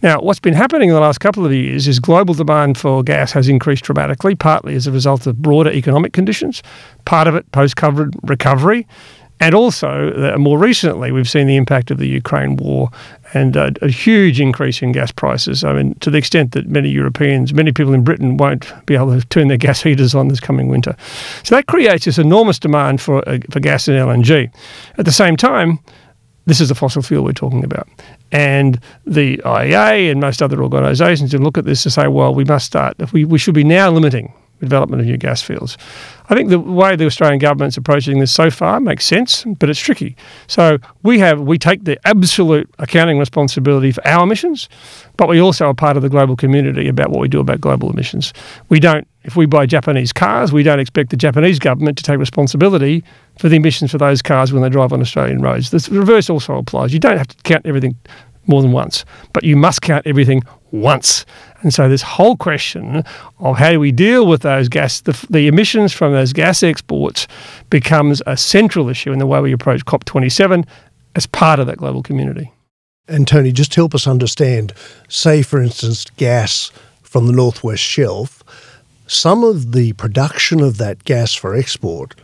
Now, 0.01 0.21
what's 0.21 0.39
been 0.39 0.53
happening 0.53 0.89
in 0.89 0.95
the 0.95 1.01
last 1.01 1.19
couple 1.19 1.45
of 1.45 1.51
years 1.51 1.87
is 1.87 1.99
global 1.99 2.33
demand 2.33 2.77
for 2.77 3.03
gas 3.03 3.31
has 3.31 3.49
increased 3.49 3.83
dramatically, 3.83 4.35
partly 4.35 4.75
as 4.75 4.87
a 4.87 4.91
result 4.91 5.27
of 5.27 5.41
broader 5.41 5.71
economic 5.71 6.13
conditions, 6.13 6.61
part 7.03 7.27
of 7.27 7.35
it 7.35 7.51
post 7.51 7.75
COVID 7.75 8.15
recovery, 8.23 8.87
and 9.39 9.53
also, 9.53 10.13
uh, 10.13 10.37
more 10.37 10.57
recently, 10.57 11.11
we've 11.11 11.29
seen 11.29 11.45
the 11.45 11.57
impact 11.57 11.91
of 11.91 11.99
the 11.99 12.07
Ukraine 12.07 12.55
war 12.57 12.89
and 13.33 13.57
uh, 13.57 13.71
a 13.81 13.89
huge 13.89 14.39
increase 14.39 14.81
in 14.81 14.91
gas 14.91 15.11
prices. 15.11 15.63
I 15.63 15.73
mean, 15.73 15.95
to 15.95 16.09
the 16.09 16.17
extent 16.17 16.53
that 16.53 16.67
many 16.67 16.89
Europeans, 16.89 17.53
many 17.53 17.71
people 17.71 17.93
in 17.93 18.03
Britain 18.03 18.37
won't 18.37 18.71
be 18.85 18.95
able 18.95 19.19
to 19.19 19.25
turn 19.27 19.47
their 19.47 19.57
gas 19.57 19.81
heaters 19.81 20.15
on 20.15 20.29
this 20.29 20.39
coming 20.39 20.69
winter. 20.69 20.95
So 21.43 21.55
that 21.55 21.67
creates 21.67 22.05
this 22.05 22.17
enormous 22.17 22.59
demand 22.59 23.01
for, 23.01 23.27
uh, 23.27 23.39
for 23.51 23.59
gas 23.59 23.87
and 23.87 23.97
LNG. 23.97 24.49
At 24.97 25.05
the 25.05 25.11
same 25.11 25.35
time, 25.35 25.79
this 26.45 26.61
is 26.61 26.69
the 26.69 26.75
fossil 26.75 27.01
fuel 27.01 27.25
we're 27.25 27.33
talking 27.33 27.63
about. 27.63 27.87
And 28.31 28.79
the 29.05 29.37
IEA 29.39 30.11
and 30.11 30.21
most 30.21 30.41
other 30.41 30.63
organisations 30.63 31.33
look 31.33 31.57
at 31.57 31.65
this 31.65 31.85
and 31.85 31.93
say, 31.93 32.07
well, 32.07 32.33
we 32.33 32.45
must 32.45 32.65
start, 32.65 32.95
we, 33.11 33.25
we 33.25 33.37
should 33.37 33.53
be 33.53 33.63
now 33.63 33.91
limiting 33.91 34.33
development 34.59 35.01
of 35.01 35.07
new 35.07 35.17
gas 35.17 35.41
fields. 35.41 35.77
I 36.29 36.35
think 36.35 36.49
the 36.49 36.59
way 36.59 36.95
the 36.95 37.05
Australian 37.05 37.39
government's 37.39 37.77
approaching 37.77 38.19
this 38.19 38.31
so 38.31 38.49
far 38.49 38.79
makes 38.79 39.05
sense, 39.05 39.45
but 39.59 39.69
it's 39.69 39.79
tricky. 39.79 40.15
So 40.47 40.77
we 41.03 41.19
have 41.19 41.39
we 41.39 41.57
take 41.57 41.85
the 41.85 41.97
absolute 42.05 42.69
accounting 42.79 43.17
responsibility 43.17 43.91
for 43.91 44.05
our 44.05 44.23
emissions, 44.23 44.67
but 45.15 45.29
we 45.29 45.39
also 45.39 45.67
are 45.67 45.73
part 45.73 45.95
of 45.95 46.03
the 46.03 46.09
global 46.09 46.35
community 46.35 46.87
about 46.87 47.11
what 47.11 47.21
we 47.21 47.27
do 47.27 47.39
about 47.39 47.61
global 47.61 47.89
emissions. 47.89 48.33
We 48.69 48.79
don't 48.79 49.07
if 49.23 49.35
we 49.35 49.45
buy 49.45 49.65
Japanese 49.65 50.13
cars, 50.13 50.53
we 50.53 50.63
don't 50.63 50.79
expect 50.79 51.09
the 51.09 51.17
Japanese 51.17 51.59
government 51.59 51.97
to 51.97 52.03
take 52.03 52.17
responsibility 52.17 53.03
for 53.39 53.49
the 53.49 53.57
emissions 53.57 53.91
for 53.91 53.97
those 53.97 54.21
cars 54.21 54.53
when 54.53 54.63
they 54.63 54.69
drive 54.69 54.93
on 54.93 55.01
Australian 55.01 55.41
roads. 55.41 55.69
The 55.69 55.85
reverse 55.91 56.29
also 56.29 56.57
applies. 56.57 56.93
You 56.93 56.99
don't 56.99 57.17
have 57.17 57.27
to 57.27 57.35
count 57.43 57.65
everything 57.65 57.95
more 58.47 58.61
than 58.61 58.71
once, 58.71 59.05
but 59.33 59.43
you 59.43 59.55
must 59.55 59.81
count 59.81 60.05
everything 60.07 60.41
once. 60.71 61.25
And 61.61 61.73
so 61.73 61.89
this 61.89 62.01
whole 62.01 62.37
question 62.37 63.03
of 63.39 63.57
how 63.57 63.71
do 63.71 63.79
we 63.79 63.91
deal 63.91 64.27
with 64.27 64.41
those 64.41 64.69
gas, 64.69 65.01
the, 65.01 65.25
the 65.29 65.47
emissions 65.47 65.93
from 65.93 66.13
those 66.13 66.33
gas 66.33 66.63
exports 66.63 67.27
becomes 67.69 68.21
a 68.25 68.37
central 68.37 68.89
issue 68.89 69.11
in 69.11 69.19
the 69.19 69.25
way 69.25 69.41
we 69.41 69.51
approach 69.51 69.85
COP27 69.85 70.65
as 71.15 71.25
part 71.25 71.59
of 71.59 71.67
that 71.67 71.77
global 71.77 72.03
community. 72.03 72.51
And 73.07 73.27
Tony, 73.27 73.51
just 73.51 73.73
help 73.73 73.95
us 73.95 74.05
understand, 74.05 74.73
say 75.07 75.41
for 75.41 75.61
instance, 75.61 76.05
gas 76.17 76.71
from 77.01 77.25
the 77.25 77.33
Northwest 77.33 77.81
Shelf, 77.81 78.43
some 79.07 79.43
of 79.43 79.71
the 79.71 79.93
production 79.93 80.61
of 80.61 80.77
that 80.77 81.03
gas 81.05 81.33
for 81.33 81.55
export 81.55 82.15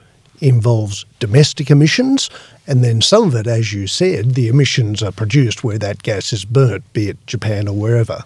involves 0.41 1.05
domestic 1.19 1.69
emissions, 1.69 2.29
and 2.67 2.83
then 2.83 3.01
some 3.01 3.27
of 3.27 3.35
it, 3.35 3.47
as 3.47 3.73
you 3.73 3.87
said, 3.87 4.35
the 4.35 4.47
emissions 4.47 5.03
are 5.03 5.11
produced 5.11 5.63
where 5.63 5.77
that 5.77 6.03
gas 6.03 6.33
is 6.33 6.45
burnt, 6.45 6.91
be 6.93 7.09
it 7.09 7.27
Japan 7.27 7.67
or 7.67 7.75
wherever. 7.75 8.23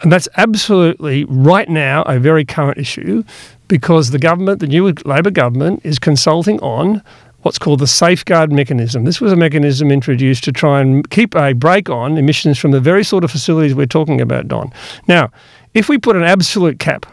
And 0.00 0.12
that's 0.12 0.28
absolutely 0.36 1.24
right 1.24 1.68
now 1.68 2.02
a 2.02 2.18
very 2.18 2.44
current 2.44 2.78
issue 2.78 3.24
because 3.68 4.10
the 4.10 4.18
government, 4.18 4.60
the 4.60 4.66
new 4.66 4.92
Labor 5.04 5.30
government, 5.30 5.80
is 5.84 5.98
consulting 5.98 6.60
on 6.60 7.02
what's 7.42 7.58
called 7.58 7.78
the 7.78 7.86
safeguard 7.86 8.50
mechanism. 8.50 9.04
This 9.04 9.20
was 9.20 9.32
a 9.32 9.36
mechanism 9.36 9.90
introduced 9.90 10.44
to 10.44 10.52
try 10.52 10.80
and 10.80 11.08
keep 11.10 11.34
a 11.34 11.52
brake 11.52 11.90
on 11.90 12.16
emissions 12.16 12.58
from 12.58 12.70
the 12.70 12.80
very 12.80 13.04
sort 13.04 13.22
of 13.22 13.30
facilities 13.30 13.74
we're 13.74 13.86
talking 13.86 14.20
about, 14.20 14.48
Don. 14.48 14.72
Now, 15.08 15.30
if 15.74 15.88
we 15.88 15.98
put 15.98 16.16
an 16.16 16.22
absolute 16.22 16.78
cap 16.78 17.06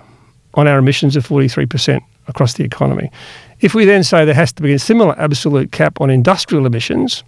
on 0.54 0.68
our 0.68 0.80
emissions 0.80 1.16
of 1.16 1.28
43% 1.28 2.00
across 2.28 2.54
the 2.54 2.64
economy, 2.64 3.12
if 3.62 3.74
we 3.76 3.86
then 3.86 4.04
say 4.04 4.26
there 4.26 4.34
has 4.34 4.52
to 4.54 4.64
be 4.64 4.74
a 4.74 4.80
similar 4.80 5.18
absolute 5.20 5.72
cap 5.72 6.02
on 6.02 6.10
industrial 6.10 6.66
emissions, 6.66 7.24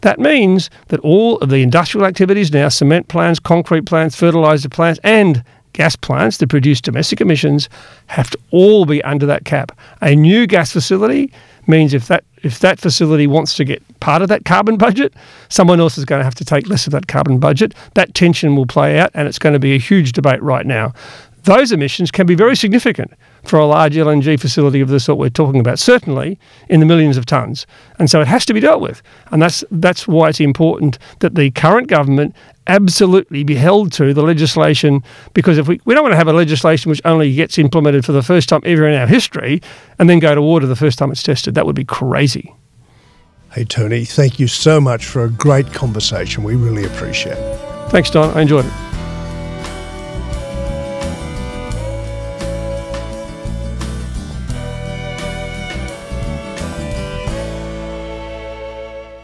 that 0.00 0.18
means 0.18 0.70
that 0.88 1.00
all 1.00 1.38
of 1.38 1.50
the 1.50 1.62
industrial 1.62 2.06
activities 2.06 2.52
now, 2.52 2.68
cement 2.68 3.08
plants, 3.08 3.38
concrete 3.38 3.86
plants, 3.86 4.16
fertiliser 4.16 4.68
plants, 4.68 4.98
and 5.04 5.44
gas 5.74 5.96
plants 5.96 6.38
that 6.38 6.48
produce 6.48 6.80
domestic 6.80 7.20
emissions 7.20 7.68
have 8.06 8.30
to 8.30 8.38
all 8.50 8.86
be 8.86 9.02
under 9.04 9.26
that 9.26 9.44
cap. 9.44 9.72
A 10.00 10.14
new 10.14 10.46
gas 10.46 10.72
facility 10.72 11.32
means 11.66 11.94
if 11.94 12.08
that 12.08 12.24
if 12.42 12.58
that 12.60 12.78
facility 12.78 13.26
wants 13.26 13.54
to 13.56 13.64
get 13.64 13.82
part 14.00 14.20
of 14.20 14.28
that 14.28 14.44
carbon 14.44 14.76
budget, 14.76 15.14
someone 15.48 15.80
else 15.80 15.96
is 15.96 16.04
going 16.04 16.20
to 16.20 16.24
have 16.24 16.34
to 16.34 16.44
take 16.44 16.68
less 16.68 16.86
of 16.86 16.92
that 16.92 17.08
carbon 17.08 17.38
budget. 17.38 17.74
That 17.94 18.14
tension 18.14 18.54
will 18.54 18.66
play 18.66 18.98
out 18.98 19.10
and 19.14 19.26
it's 19.26 19.38
going 19.38 19.54
to 19.54 19.58
be 19.58 19.74
a 19.74 19.78
huge 19.78 20.12
debate 20.12 20.42
right 20.42 20.66
now 20.66 20.92
those 21.44 21.72
emissions 21.72 22.10
can 22.10 22.26
be 22.26 22.34
very 22.34 22.56
significant 22.56 23.12
for 23.44 23.58
a 23.58 23.66
large 23.66 23.94
LNG 23.94 24.40
facility 24.40 24.80
of 24.80 24.88
the 24.88 24.98
sort 24.98 25.18
we're 25.18 25.28
talking 25.28 25.60
about, 25.60 25.78
certainly 25.78 26.38
in 26.68 26.80
the 26.80 26.86
millions 26.86 27.16
of 27.16 27.26
tonnes. 27.26 27.66
And 27.98 28.10
so 28.10 28.20
it 28.20 28.26
has 28.26 28.44
to 28.46 28.54
be 28.54 28.60
dealt 28.60 28.80
with. 28.80 29.02
And 29.30 29.40
that's, 29.40 29.62
that's 29.70 30.08
why 30.08 30.30
it's 30.30 30.40
important 30.40 30.98
that 31.20 31.34
the 31.34 31.50
current 31.52 31.88
government 31.88 32.34
absolutely 32.66 33.44
be 33.44 33.54
held 33.54 33.92
to 33.92 34.14
the 34.14 34.22
legislation, 34.22 35.02
because 35.34 35.58
if 35.58 35.68
we, 35.68 35.80
we 35.84 35.94
don't 35.94 36.02
want 36.02 36.12
to 36.12 36.16
have 36.16 36.28
a 36.28 36.32
legislation 36.32 36.88
which 36.88 37.02
only 37.04 37.34
gets 37.34 37.58
implemented 37.58 38.04
for 38.04 38.12
the 38.12 38.22
first 38.22 38.48
time 38.48 38.62
ever 38.64 38.88
in 38.88 38.98
our 38.98 39.06
history 39.06 39.60
and 39.98 40.08
then 40.08 40.18
go 40.18 40.34
to 40.34 40.40
water 40.40 40.66
the 40.66 40.76
first 40.76 40.98
time 40.98 41.10
it's 41.10 41.22
tested. 41.22 41.54
That 41.54 41.66
would 41.66 41.76
be 41.76 41.84
crazy. 41.84 42.54
Hey, 43.52 43.64
Tony, 43.64 44.04
thank 44.04 44.40
you 44.40 44.48
so 44.48 44.80
much 44.80 45.04
for 45.04 45.24
a 45.24 45.30
great 45.30 45.72
conversation. 45.72 46.42
We 46.42 46.56
really 46.56 46.84
appreciate 46.84 47.36
it. 47.38 47.90
Thanks, 47.90 48.10
Don. 48.10 48.36
I 48.36 48.40
enjoyed 48.40 48.64
it. 48.64 48.93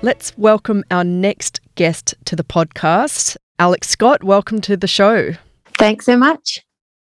Let's 0.02 0.36
welcome 0.38 0.82
our 0.90 1.04
next 1.04 1.60
guest 1.74 2.14
to 2.24 2.34
the 2.34 2.42
podcast. 2.42 3.36
Alex 3.58 3.90
Scott, 3.90 4.24
welcome 4.24 4.62
to 4.62 4.74
the 4.74 4.86
show. 4.86 5.32
Thanks 5.76 6.06
so 6.06 6.16
much. 6.16 6.60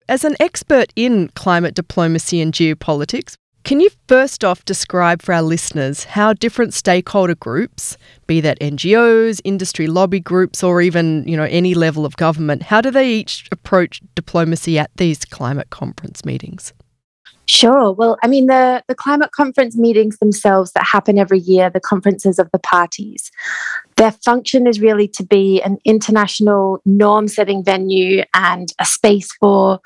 As 0.07 0.23
an 0.23 0.37
expert 0.39 0.93
in 0.95 1.27
climate 1.35 1.75
diplomacy 1.75 2.39
and 2.39 2.53
geopolitics, 2.53 3.35
Can 3.65 3.81
you 3.81 3.89
first 4.07 4.45
off 4.45 4.63
describe 4.63 5.21
for 5.23 5.33
our 5.33 5.41
listeners 5.41 6.03
how 6.05 6.33
different 6.33 6.73
stakeholder 6.73 7.35
groups, 7.35 7.97
be 8.27 8.39
that 8.41 8.59
NGOs, 8.59 9.41
industry 9.43 9.87
lobby 9.87 10.19
groups, 10.21 10.63
or 10.63 10.81
even 10.81 11.27
you 11.27 11.35
know 11.35 11.47
any 11.49 11.73
level 11.73 12.05
of 12.05 12.15
government, 12.15 12.61
how 12.63 12.79
do 12.79 12.91
they 12.91 13.09
each 13.09 13.49
approach 13.51 14.01
diplomacy 14.13 14.79
at 14.79 14.91
these 14.97 15.25
climate 15.25 15.69
conference 15.69 16.23
meetings? 16.23 16.71
Sure. 17.47 17.91
Well, 17.91 18.17
I 18.23 18.27
mean, 18.27 18.47
the, 18.47 18.83
the 18.87 18.95
climate 18.95 19.31
conference 19.31 19.77
meetings 19.77 20.17
themselves 20.17 20.71
that 20.71 20.83
happen 20.83 21.19
every 21.19 21.39
year, 21.39 21.69
the 21.69 21.79
conferences 21.79 22.39
of 22.39 22.49
the 22.51 22.59
parties, 22.59 23.31
their 23.97 24.11
function 24.11 24.67
is 24.67 24.81
really 24.81 25.07
to 25.09 25.23
be 25.23 25.61
an 25.61 25.77
international 25.85 26.81
norm 26.85 27.27
setting 27.27 27.63
venue 27.63 28.23
and 28.33 28.73
a 28.79 28.85
space 28.85 29.31
for 29.39 29.79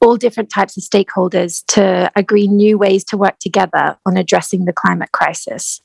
all 0.00 0.16
different 0.16 0.50
types 0.50 0.76
of 0.76 0.82
stakeholders 0.82 1.64
to 1.66 2.10
agree 2.16 2.46
new 2.46 2.76
ways 2.76 3.02
to 3.04 3.16
work 3.16 3.38
together 3.38 3.96
on 4.04 4.16
addressing 4.16 4.66
the 4.66 4.72
climate 4.72 5.12
crisis. 5.12 5.80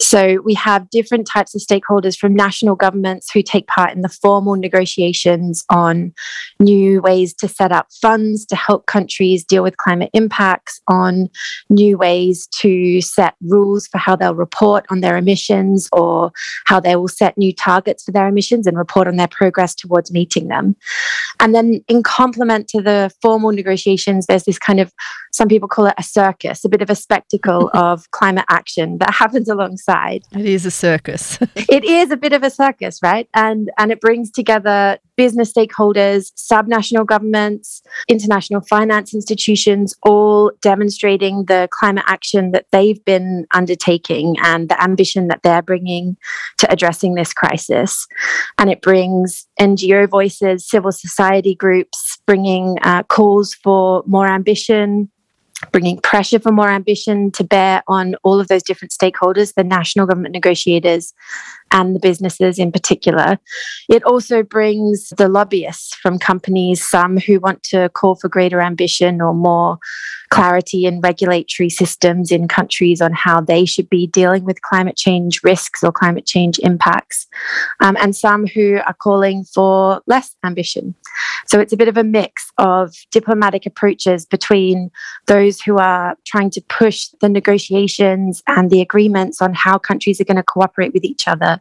So 0.00 0.40
we 0.42 0.54
have 0.54 0.88
different 0.88 1.26
types 1.26 1.54
of 1.54 1.60
stakeholders 1.60 2.16
from 2.16 2.34
national 2.34 2.74
governments 2.74 3.30
who 3.30 3.42
take 3.42 3.66
part 3.66 3.92
in 3.92 4.00
the 4.00 4.08
formal 4.08 4.56
negotiations 4.56 5.62
on 5.68 6.14
new 6.58 7.02
ways 7.02 7.34
to 7.34 7.48
set 7.48 7.70
up 7.70 7.88
funds 8.00 8.46
to 8.46 8.56
help 8.56 8.86
countries 8.86 9.44
deal 9.44 9.62
with 9.62 9.76
climate 9.76 10.08
impacts, 10.14 10.80
on 10.88 11.28
new 11.68 11.98
ways 11.98 12.46
to 12.60 13.02
set 13.02 13.34
rules 13.42 13.86
for 13.88 13.98
how 13.98 14.16
they'll 14.16 14.34
report 14.34 14.86
on 14.88 15.02
their 15.02 15.18
emissions 15.18 15.86
or 15.92 16.32
how 16.64 16.80
they 16.80 16.96
will 16.96 17.06
set 17.06 17.36
new 17.36 17.54
targets 17.54 18.02
for 18.02 18.10
their 18.10 18.26
emissions 18.26 18.66
and 18.66 18.78
report 18.78 19.06
on 19.06 19.16
their 19.16 19.28
progress 19.28 19.74
towards 19.74 20.10
meeting 20.10 20.48
them. 20.48 20.76
And 21.40 21.54
then, 21.54 21.84
in 21.88 22.02
complement 22.02 22.68
to 22.68 22.80
the 22.80 23.12
formal 23.20 23.52
negotiations, 23.52 24.26
there's 24.26 24.44
this 24.44 24.58
kind 24.58 24.80
of, 24.80 24.94
some 25.30 25.48
people 25.48 25.68
call 25.68 25.86
it 25.86 25.94
a 25.98 26.02
circus, 26.02 26.64
a 26.64 26.70
bit 26.70 26.80
of 26.80 26.88
a 26.88 26.94
spectacle 26.94 27.70
of 27.74 28.10
climate 28.12 28.46
action 28.48 28.96
that 28.98 29.12
happens 29.12 29.48
alongside 29.48 29.89
side. 29.90 30.22
It 30.32 30.46
is 30.46 30.64
a 30.66 30.70
circus. 30.70 31.38
it 31.56 31.84
is 31.84 32.10
a 32.10 32.16
bit 32.16 32.32
of 32.32 32.42
a 32.42 32.50
circus, 32.50 33.02
right? 33.02 33.28
And 33.34 33.70
and 33.78 33.90
it 33.90 34.00
brings 34.00 34.30
together 34.30 34.98
business 35.16 35.52
stakeholders, 35.52 36.32
subnational 36.50 37.04
governments, 37.04 37.82
international 38.08 38.60
finance 38.62 39.12
institutions, 39.12 39.94
all 40.02 40.52
demonstrating 40.62 41.44
the 41.46 41.68
climate 41.78 42.04
action 42.06 42.52
that 42.52 42.66
they've 42.72 43.04
been 43.04 43.46
undertaking 43.52 44.36
and 44.42 44.68
the 44.68 44.82
ambition 44.82 45.28
that 45.28 45.42
they're 45.42 45.66
bringing 45.72 46.16
to 46.58 46.72
addressing 46.72 47.14
this 47.14 47.32
crisis. 47.32 48.06
And 48.58 48.70
it 48.70 48.80
brings 48.80 49.46
NGO 49.60 50.08
voices, 50.08 50.66
civil 50.66 50.92
society 50.92 51.54
groups, 51.54 52.18
bringing 52.26 52.78
uh, 52.82 53.02
calls 53.02 53.54
for 53.54 54.02
more 54.06 54.28
ambition, 54.28 55.10
bringing 55.72 55.98
pressure 55.98 56.38
for 56.38 56.52
more 56.52 56.70
ambition 56.70 57.30
to 57.32 57.44
bear 57.44 57.82
on 57.86 58.14
all 58.22 58.40
of 58.40 58.48
those 58.48 58.62
different 58.62 58.92
stakeholders, 58.92 59.54
the 59.54 59.64
national 59.64 60.06
government 60.06 60.32
negotiators 60.32 61.12
and 61.72 61.94
the 61.94 62.00
businesses 62.00 62.58
in 62.58 62.72
particular. 62.72 63.38
It 63.88 64.04
also 64.04 64.42
brings 64.42 65.10
the 65.16 65.28
lobbyists 65.28 65.94
from 65.94 66.18
companies, 66.18 66.86
some 66.86 67.18
who 67.18 67.40
want 67.40 67.62
to 67.64 67.88
call 67.90 68.14
for 68.14 68.28
greater 68.28 68.60
ambition 68.60 69.20
or 69.20 69.34
more 69.34 69.78
clarity 70.30 70.86
in 70.86 71.00
regulatory 71.00 71.68
systems 71.68 72.30
in 72.30 72.46
countries 72.46 73.00
on 73.00 73.12
how 73.12 73.40
they 73.40 73.64
should 73.64 73.90
be 73.90 74.06
dealing 74.06 74.44
with 74.44 74.62
climate 74.62 74.96
change 74.96 75.42
risks 75.42 75.82
or 75.82 75.90
climate 75.90 76.24
change 76.24 76.58
impacts, 76.60 77.26
um, 77.80 77.96
and 78.00 78.14
some 78.14 78.46
who 78.46 78.78
are 78.86 78.94
calling 78.94 79.44
for 79.44 80.00
less 80.06 80.36
ambition. 80.44 80.94
So 81.46 81.58
it's 81.58 81.72
a 81.72 81.76
bit 81.76 81.88
of 81.88 81.96
a 81.96 82.04
mix 82.04 82.52
of 82.58 82.94
diplomatic 83.10 83.66
approaches 83.66 84.24
between 84.24 84.90
those 85.26 85.60
who 85.60 85.78
are 85.78 86.16
trying 86.24 86.50
to 86.50 86.60
push 86.68 87.08
the 87.20 87.28
negotiations 87.28 88.42
and 88.46 88.70
the 88.70 88.80
agreements 88.80 89.42
on 89.42 89.52
how 89.52 89.78
countries 89.78 90.20
are 90.20 90.24
going 90.24 90.36
to 90.36 90.42
cooperate 90.42 90.94
with 90.94 91.04
each 91.04 91.26
other 91.26 91.59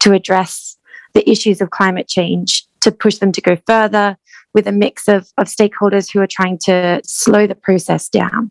to 0.00 0.12
address 0.12 0.76
the 1.14 1.28
issues 1.28 1.60
of 1.60 1.70
climate 1.70 2.08
change, 2.08 2.66
to 2.80 2.90
push 2.90 3.18
them 3.18 3.32
to 3.32 3.40
go 3.40 3.56
further 3.66 4.16
with 4.52 4.66
a 4.66 4.72
mix 4.72 5.08
of, 5.08 5.28
of 5.38 5.46
stakeholders 5.46 6.10
who 6.10 6.20
are 6.20 6.26
trying 6.26 6.58
to 6.58 7.00
slow 7.04 7.46
the 7.46 7.54
process 7.54 8.08
down. 8.08 8.50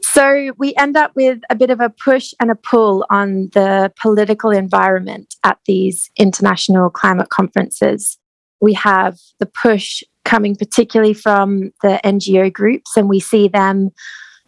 So 0.00 0.52
we 0.58 0.74
end 0.76 0.96
up 0.96 1.12
with 1.16 1.40
a 1.50 1.54
bit 1.54 1.70
of 1.70 1.80
a 1.80 1.90
push 1.90 2.32
and 2.40 2.50
a 2.50 2.54
pull 2.54 3.04
on 3.10 3.50
the 3.52 3.92
political 4.00 4.50
environment 4.50 5.34
at 5.44 5.58
these 5.66 6.10
international 6.16 6.88
climate 6.88 7.28
conferences. 7.30 8.16
We 8.60 8.74
have 8.74 9.18
the 9.38 9.46
push 9.46 10.02
coming 10.24 10.54
particularly 10.54 11.14
from 11.14 11.72
the 11.82 12.00
NGO 12.04 12.52
groups, 12.52 12.96
and 12.96 13.08
we 13.08 13.18
see 13.18 13.48
them 13.48 13.90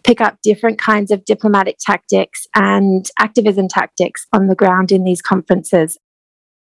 pick 0.05 0.21
up 0.21 0.39
different 0.43 0.79
kinds 0.79 1.11
of 1.11 1.25
diplomatic 1.25 1.77
tactics 1.81 2.47
and 2.55 3.09
activism 3.19 3.69
tactics 3.69 4.27
on 4.33 4.47
the 4.47 4.55
ground 4.55 4.93
in 4.93 5.05
these 5.05 5.23
conferences. 5.23 5.99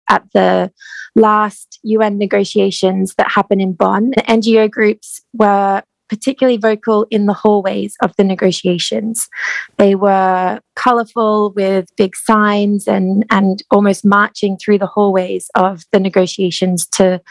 At 0.10 0.24
the 0.34 0.72
last 1.16 1.80
UN 1.84 2.18
negotiations 2.18 3.16
that 3.16 3.32
happened 3.32 3.62
in 3.62 3.74
Bonn, 3.74 4.12
NGO 4.28 4.70
groups 4.70 5.22
were 5.34 5.84
particularly 6.12 6.58
vocal 6.58 7.08
in 7.10 7.26
the 7.26 7.34
hallways 7.34 7.96
of 8.04 8.14
the 8.18 8.24
negotiations. 8.26 9.30
They 9.78 9.96
were 9.96 10.60
colorful 10.76 11.54
with 11.56 11.88
big 11.96 12.18
signs 12.18 12.86
and, 12.86 13.26
and 13.32 13.64
almost 13.72 14.04
marching 14.04 14.58
through 14.58 14.80
the 14.80 14.88
hallways 14.88 15.50
of 15.56 15.86
the 15.94 16.02
negotiations 16.02 16.86
to 16.88 17.22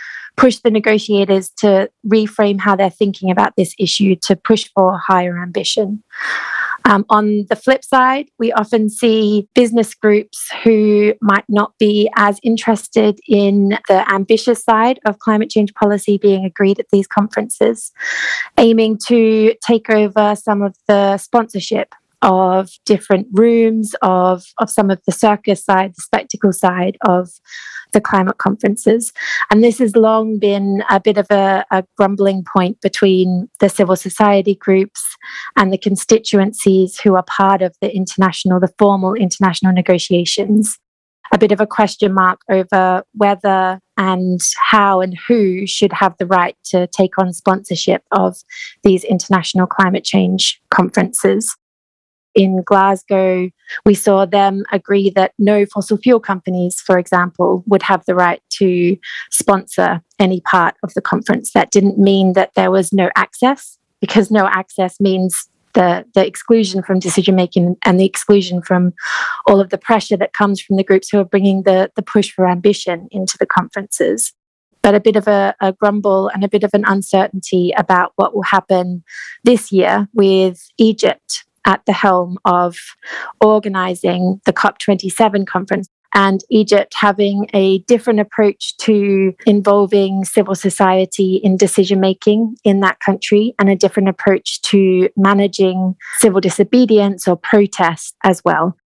push 0.40 0.56
the 0.56 0.70
negotiators 0.70 1.50
to 1.50 1.90
reframe 2.06 2.58
how 2.58 2.74
they're 2.74 2.88
thinking 2.88 3.30
about 3.30 3.54
this 3.56 3.74
issue 3.78 4.16
to 4.16 4.34
push 4.34 4.70
for 4.74 4.98
higher 4.98 5.40
ambition. 5.42 6.02
Um, 6.86 7.04
on 7.10 7.44
the 7.50 7.56
flip 7.56 7.84
side, 7.84 8.30
we 8.38 8.50
often 8.52 8.88
see 8.88 9.46
business 9.54 9.94
groups 9.94 10.48
who 10.64 11.12
might 11.20 11.44
not 11.50 11.74
be 11.78 12.10
as 12.16 12.40
interested 12.42 13.20
in 13.28 13.76
the 13.86 14.10
ambitious 14.10 14.64
side 14.64 14.98
of 15.04 15.18
climate 15.18 15.50
change 15.50 15.74
policy 15.74 16.16
being 16.16 16.46
agreed 16.46 16.80
at 16.80 16.86
these 16.90 17.06
conferences, 17.06 17.92
aiming 18.56 18.98
to 19.08 19.54
take 19.64 19.90
over 19.90 20.34
some 20.34 20.62
of 20.62 20.74
the 20.88 21.18
sponsorship 21.18 21.94
of 22.22 22.70
different 22.84 23.26
rooms 23.32 23.94
of, 24.02 24.44
of 24.58 24.70
some 24.70 24.90
of 24.90 25.00
the 25.06 25.12
circus 25.12 25.64
side, 25.64 25.94
the 25.96 26.02
spectacle 26.02 26.52
side 26.52 26.96
of 27.06 27.30
the 27.92 28.00
climate 28.00 28.38
conferences. 28.38 29.12
And 29.50 29.64
this 29.64 29.78
has 29.78 29.96
long 29.96 30.38
been 30.38 30.84
a 30.90 31.00
bit 31.00 31.18
of 31.18 31.26
a, 31.30 31.64
a 31.70 31.84
grumbling 31.96 32.44
point 32.44 32.80
between 32.80 33.48
the 33.58 33.68
civil 33.68 33.96
society 33.96 34.54
groups 34.54 35.02
and 35.56 35.72
the 35.72 35.78
constituencies 35.78 36.98
who 37.00 37.16
are 37.16 37.24
part 37.24 37.62
of 37.62 37.74
the 37.80 37.94
international, 37.94 38.60
the 38.60 38.72
formal 38.78 39.14
international 39.14 39.72
negotiations. 39.72 40.78
A 41.32 41.38
bit 41.38 41.52
of 41.52 41.60
a 41.60 41.66
question 41.66 42.12
mark 42.12 42.40
over 42.50 43.04
whether 43.14 43.78
and 43.96 44.40
how 44.56 45.00
and 45.00 45.16
who 45.28 45.64
should 45.64 45.92
have 45.92 46.16
the 46.18 46.26
right 46.26 46.56
to 46.64 46.88
take 46.88 47.18
on 47.18 47.32
sponsorship 47.32 48.02
of 48.10 48.36
these 48.82 49.04
international 49.04 49.68
climate 49.68 50.02
change 50.02 50.60
conferences 50.70 51.56
in 52.40 52.62
Glasgow, 52.62 53.50
we 53.84 53.94
saw 53.94 54.24
them 54.24 54.64
agree 54.72 55.10
that 55.10 55.32
no 55.38 55.66
fossil 55.66 55.98
fuel 55.98 56.20
companies, 56.20 56.80
for 56.80 56.98
example, 56.98 57.62
would 57.66 57.82
have 57.82 58.04
the 58.06 58.14
right 58.14 58.42
to 58.58 58.96
sponsor 59.30 60.00
any 60.18 60.40
part 60.40 60.74
of 60.82 60.94
the 60.94 61.02
conference. 61.02 61.52
That 61.52 61.70
didn't 61.70 61.98
mean 61.98 62.32
that 62.32 62.54
there 62.54 62.70
was 62.70 62.94
no 62.94 63.10
access, 63.14 63.76
because 64.00 64.30
no 64.30 64.46
access 64.46 64.98
means 65.00 65.48
the, 65.74 66.06
the 66.14 66.26
exclusion 66.26 66.82
from 66.82 66.98
decision 66.98 67.36
making 67.36 67.76
and 67.84 68.00
the 68.00 68.06
exclusion 68.06 68.62
from 68.62 68.94
all 69.46 69.60
of 69.60 69.68
the 69.68 69.78
pressure 69.78 70.16
that 70.16 70.32
comes 70.32 70.60
from 70.60 70.76
the 70.76 70.84
groups 70.84 71.10
who 71.10 71.18
are 71.18 71.24
bringing 71.24 71.62
the, 71.64 71.92
the 71.94 72.02
push 72.02 72.32
for 72.32 72.48
ambition 72.48 73.06
into 73.10 73.36
the 73.38 73.46
conferences 73.46 74.32
but 74.82 74.94
a 74.94 75.00
bit 75.00 75.16
of 75.16 75.28
a, 75.28 75.54
a, 75.60 75.72
grumble 75.72 76.28
and 76.28 76.42
a 76.42 76.48
bit 76.48 76.64
of 76.64 76.70
an 76.72 76.84
uncertainty 76.86 77.72
about 77.76 78.12
what 78.16 78.34
will 78.34 78.42
happen 78.42 79.04
this 79.44 79.70
year 79.70 80.08
with 80.14 80.70
Egypt 80.78 81.44
at 81.66 81.84
the 81.86 81.92
helm 81.92 82.38
of 82.44 82.76
organizing 83.40 84.40
the 84.44 84.52
COP27 84.52 85.46
conference 85.46 85.88
and 86.14 86.40
Egypt 86.50 86.94
having 86.96 87.48
a 87.54 87.78
different 87.80 88.20
approach 88.20 88.76
to 88.78 89.32
involving 89.46 90.24
civil 90.24 90.54
society 90.54 91.36
in 91.36 91.56
decision 91.56 92.00
making 92.00 92.56
in 92.64 92.80
that 92.80 92.98
country 93.00 93.54
and 93.58 93.68
a 93.68 93.76
different 93.76 94.08
approach 94.08 94.60
to 94.62 95.08
managing 95.16 95.94
civil 96.18 96.40
disobedience 96.40 97.28
or 97.28 97.36
protest 97.36 98.16
as 98.24 98.42
well. 98.44 98.76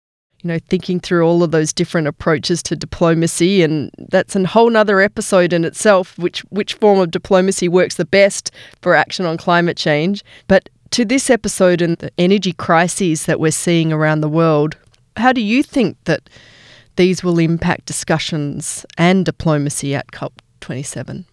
You 0.42 0.48
know, 0.48 0.58
thinking 0.68 1.00
through 1.00 1.26
all 1.26 1.42
of 1.42 1.52
those 1.52 1.72
different 1.72 2.06
approaches 2.06 2.62
to 2.64 2.76
diplomacy, 2.76 3.62
and 3.62 3.90
that's 4.10 4.36
a 4.36 4.46
whole 4.46 4.68
nother 4.68 5.00
episode 5.00 5.54
in 5.54 5.64
itself, 5.64 6.18
which 6.18 6.40
which 6.50 6.74
form 6.74 7.00
of 7.00 7.10
diplomacy 7.10 7.66
works 7.66 7.94
the 7.94 8.04
best 8.04 8.50
for 8.82 8.94
action 8.94 9.24
on 9.24 9.38
climate 9.38 9.78
change. 9.78 10.22
But 10.46 10.68
to 10.94 11.04
this 11.04 11.28
episode 11.28 11.82
and 11.82 11.98
the 11.98 12.12
energy 12.18 12.52
crises 12.52 13.26
that 13.26 13.40
we're 13.40 13.50
seeing 13.50 13.92
around 13.92 14.20
the 14.20 14.28
world, 14.28 14.76
how 15.16 15.32
do 15.32 15.40
you 15.40 15.60
think 15.60 15.96
that 16.04 16.30
these 16.94 17.24
will 17.24 17.40
impact 17.40 17.86
discussions 17.86 18.86
and 18.96 19.24
diplomacy 19.24 19.92
at 19.92 20.06
COP27? 20.12 21.24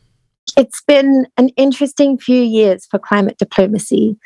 It's 0.57 0.81
been 0.81 1.27
an 1.37 1.49
interesting 1.49 2.17
few 2.17 2.41
years 2.41 2.87
for 2.87 2.97
climate 2.97 3.37
diplomacy, 3.37 4.17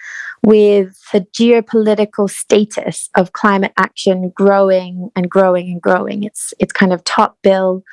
with 0.41 0.97
the 1.11 1.27
geopolitical 1.37 2.29
status 2.29 3.09
of 3.17 3.33
climate 3.33 3.73
action 3.75 4.31
growing 4.33 5.09
and 5.17 5.29
growing 5.29 5.67
and 5.67 5.81
growing. 5.81 6.23
It's 6.23 6.53
it's 6.59 6.71
kind 6.71 6.93
of 6.93 7.03
top 7.03 7.37
bill 7.41 7.83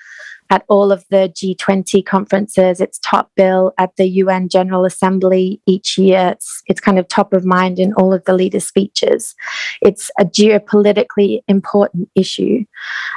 at 0.53 0.65
all 0.69 0.93
of 0.93 1.03
the 1.09 1.33
G20 1.35 2.05
conferences. 2.05 2.79
It's 2.79 2.99
top 2.99 3.31
bill 3.35 3.73
at 3.79 3.97
the 3.97 4.05
UN 4.05 4.51
General 4.51 4.85
Assembly 4.85 5.63
each 5.67 5.97
year. 5.97 6.33
It's, 6.35 6.63
it's 6.67 6.79
kind 6.79 6.99
of 6.99 7.09
top 7.09 7.33
of 7.33 7.47
mind 7.47 7.79
in 7.79 7.95
all 7.95 8.13
of 8.13 8.23
the 8.27 8.35
leaders' 8.35 8.67
speeches. 8.67 9.35
It's 9.81 10.11
a 10.21 10.27
geopolitically 10.27 11.41
important 11.49 12.11
issue. 12.15 12.67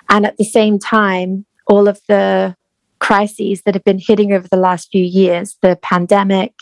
And 0.08 0.26
at 0.26 0.38
the 0.38 0.45
same 0.45 0.80
time, 0.80 1.45
all 1.67 1.89
of 1.89 2.00
the 2.08 2.56
crises 3.00 3.63
that 3.65 3.76
have 3.76 3.84
been 3.84 4.00
hitting 4.00 4.32
over 4.32 4.48
the 4.48 4.56
last 4.56 4.89
few 4.89 5.04
years 5.04 5.58
the 5.62 5.78
pandemic, 5.82 6.54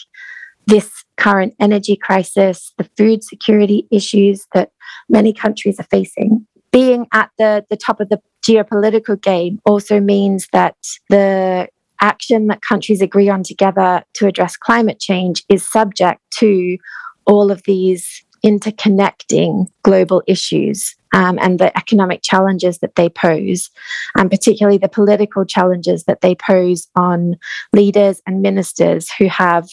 this 0.65 1.05
current 1.17 1.53
energy 1.59 1.95
crisis, 1.95 2.73
the 2.79 2.89
food 2.97 3.23
security 3.23 3.87
issues 3.91 4.47
that 4.55 4.71
many 5.07 5.33
countries 5.33 5.79
are 5.79 5.87
facing 5.91 6.47
being 6.73 7.05
at 7.13 7.29
the, 7.37 7.63
the 7.69 7.77
top 7.77 8.01
of 8.01 8.09
the 8.09 8.19
geopolitical 8.45 9.19
game 9.19 9.59
also 9.65 9.99
means 9.99 10.47
that 10.51 10.75
the 11.09 11.67
action 12.01 12.47
that 12.47 12.61
countries 12.61 13.01
agree 13.01 13.29
on 13.29 13.43
together 13.43 14.03
to 14.13 14.27
address 14.27 14.57
climate 14.57 14.99
change 14.99 15.43
is 15.49 15.67
subject 15.67 16.19
to 16.31 16.77
all 17.25 17.49
of 17.49 17.63
these 17.63 18.23
interconnecting 18.45 19.67
global 19.83 20.21
issues 20.27 20.95
um, 21.13 21.39
and 21.39 21.59
the 21.59 21.75
economic 21.77 22.21
challenges 22.21 22.79
that 22.79 22.95
they 22.95 23.07
pose, 23.07 23.69
and 24.17 24.29
particularly 24.29 24.77
the 24.77 24.89
political 24.89 25.45
challenges 25.45 26.03
that 26.03 26.21
they 26.21 26.35
pose 26.35 26.87
on 26.95 27.35
leaders 27.71 28.21
and 28.27 28.41
ministers 28.41 29.11
who 29.13 29.27
have 29.27 29.69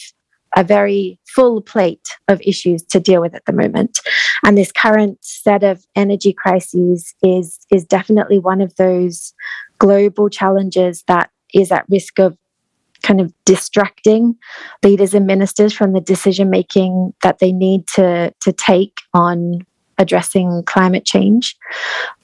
a 0.55 0.63
very 0.63 1.19
full 1.27 1.61
plate 1.61 2.07
of 2.27 2.41
issues 2.41 2.83
to 2.83 2.99
deal 2.99 3.21
with 3.21 3.33
at 3.33 3.45
the 3.45 3.53
moment. 3.53 3.99
And 4.43 4.57
this 4.57 4.71
current 4.71 5.17
set 5.21 5.63
of 5.63 5.85
energy 5.95 6.33
crises 6.33 7.13
is, 7.23 7.59
is 7.71 7.85
definitely 7.85 8.39
one 8.39 8.61
of 8.61 8.75
those 8.75 9.33
global 9.79 10.29
challenges 10.29 11.03
that 11.07 11.29
is 11.53 11.71
at 11.71 11.85
risk 11.89 12.19
of 12.19 12.37
kind 13.01 13.19
of 13.19 13.33
distracting 13.45 14.35
leaders 14.83 15.13
and 15.13 15.25
ministers 15.25 15.73
from 15.73 15.93
the 15.93 16.01
decision 16.01 16.49
making 16.49 17.13
that 17.23 17.39
they 17.39 17.51
need 17.51 17.87
to, 17.87 18.33
to 18.41 18.51
take 18.51 18.99
on 19.13 19.65
addressing 19.97 20.63
climate 20.65 21.05
change. 21.05 21.57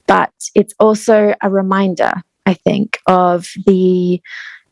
But 0.05 0.31
it's 0.55 0.73
also 0.79 1.33
a 1.41 1.49
reminder, 1.49 2.11
I 2.45 2.53
think, 2.53 2.99
of 3.07 3.47
the 3.65 4.21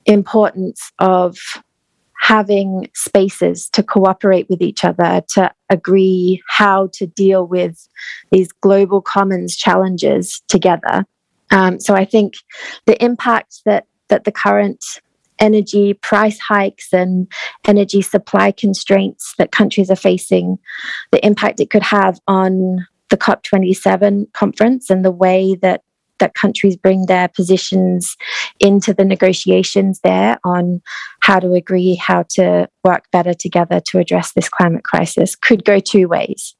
importance 0.05 0.91
of 0.99 1.37
having 2.19 2.89
spaces 2.93 3.69
to 3.69 3.83
cooperate 3.83 4.49
with 4.49 4.61
each 4.61 4.83
other, 4.83 5.21
to 5.29 5.51
agree 5.69 6.41
how 6.47 6.89
to 6.93 7.05
deal 7.05 7.45
with 7.45 7.87
these 8.31 8.51
global 8.51 9.01
commons 9.01 9.55
challenges 9.55 10.41
together. 10.47 11.05
Um, 11.51 11.79
so 11.79 11.93
I 11.93 12.05
think 12.05 12.35
the 12.85 13.01
impact 13.03 13.61
that 13.65 13.85
that 14.09 14.23
the 14.23 14.31
current 14.31 14.83
energy 15.39 15.93
price 15.93 16.39
hikes 16.39 16.93
and 16.93 17.27
energy 17.67 18.01
supply 18.01 18.51
constraints 18.51 19.33
that 19.37 19.51
countries 19.51 19.91
are 19.91 19.95
facing, 19.95 20.57
the 21.11 21.25
impact 21.25 21.59
it 21.59 21.69
could 21.69 21.83
have 21.83 22.19
on 22.27 22.85
the 23.09 23.17
COP27 23.17 24.31
conference 24.33 24.89
and 24.89 25.03
the 25.03 25.11
way 25.11 25.55
that 25.55 25.81
that 26.19 26.35
countries 26.35 26.77
bring 26.77 27.05
their 27.05 27.27
positions 27.27 28.15
into 28.59 28.93
the 28.93 29.05
negotiations 29.05 29.99
there 30.03 30.37
on 30.43 30.81
how 31.21 31.39
to 31.39 31.53
agree 31.53 31.95
how 31.95 32.23
to 32.29 32.67
work 32.83 33.05
better 33.11 33.33
together 33.33 33.79
to 33.79 33.99
address 33.99 34.31
this 34.33 34.49
climate 34.49 34.83
crisis 34.83 35.35
could 35.35 35.65
go 35.65 35.79
two 35.79 36.07
ways. 36.07 36.55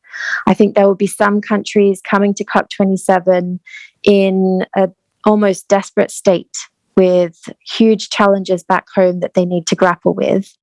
I 0.48 0.54
think 0.54 0.76
there 0.76 0.88
will 0.88 0.96
be 0.96 1.08
some 1.08 1.42
countries 1.42 2.02
coming 2.02 2.34
to 2.36 2.46
COP27 2.46 3.60
in 4.04 4.66
an 4.76 4.94
almost 5.26 5.68
desperate 5.68 6.12
state 6.12 6.56
with 6.96 7.38
huge 7.70 8.10
challenges 8.10 8.64
back 8.64 8.86
home 8.94 9.20
that 9.20 9.34
they 9.34 9.46
need 9.46 9.68
to 9.68 9.76
grapple 9.76 10.14
with. 10.14 10.56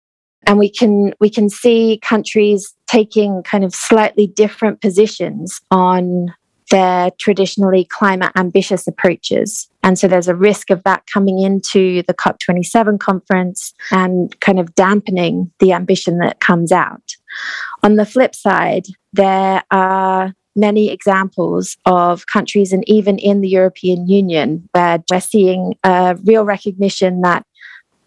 And 0.47 0.59
we 0.59 0.71
can 0.71 1.13
we 1.21 1.31
can 1.31 1.49
see 1.49 2.01
countries 2.03 2.75
taking 2.87 3.43
kind 3.43 3.65
of 3.65 3.75
slightly 3.75 4.27
different 4.27 4.81
positions 4.81 5.61
on 5.71 6.35
their 6.71 7.11
traditionally 7.19 7.85
climate 7.85 8.33
ambitious 8.37 8.87
approaches. 8.87 9.69
And 9.83 9.99
so 9.99 10.09
there's 10.09 10.29
a 10.29 10.35
risk 10.35 10.71
of 10.71 10.83
that 10.85 11.05
coming 11.13 11.39
into 11.41 12.03
the 12.05 12.15
COP27 12.15 12.99
conference 12.99 13.75
and 13.91 14.39
kind 14.41 14.59
of 14.59 14.75
dampening 14.75 15.51
the 15.59 15.73
ambition 15.73 16.19
that 16.19 16.41
comes 16.41 16.73
out. 16.73 17.15
On 17.83 17.97
the 17.97 18.07
flip 18.07 18.35
side, 18.35 18.87
there 19.13 19.63
are 19.71 20.35
many 20.55 20.91
examples 20.91 21.77
of 21.87 22.27
countries 22.27 22.73
and 22.73 22.89
even 22.89 23.19
in 23.19 23.41
the 23.41 23.49
European 23.49 24.07
Union 24.07 24.69
where 24.73 25.03
we're 25.11 25.21
seeing 25.21 25.75
a 25.83 26.17
real 26.25 26.45
recognition 26.45 27.23
that 27.23 27.45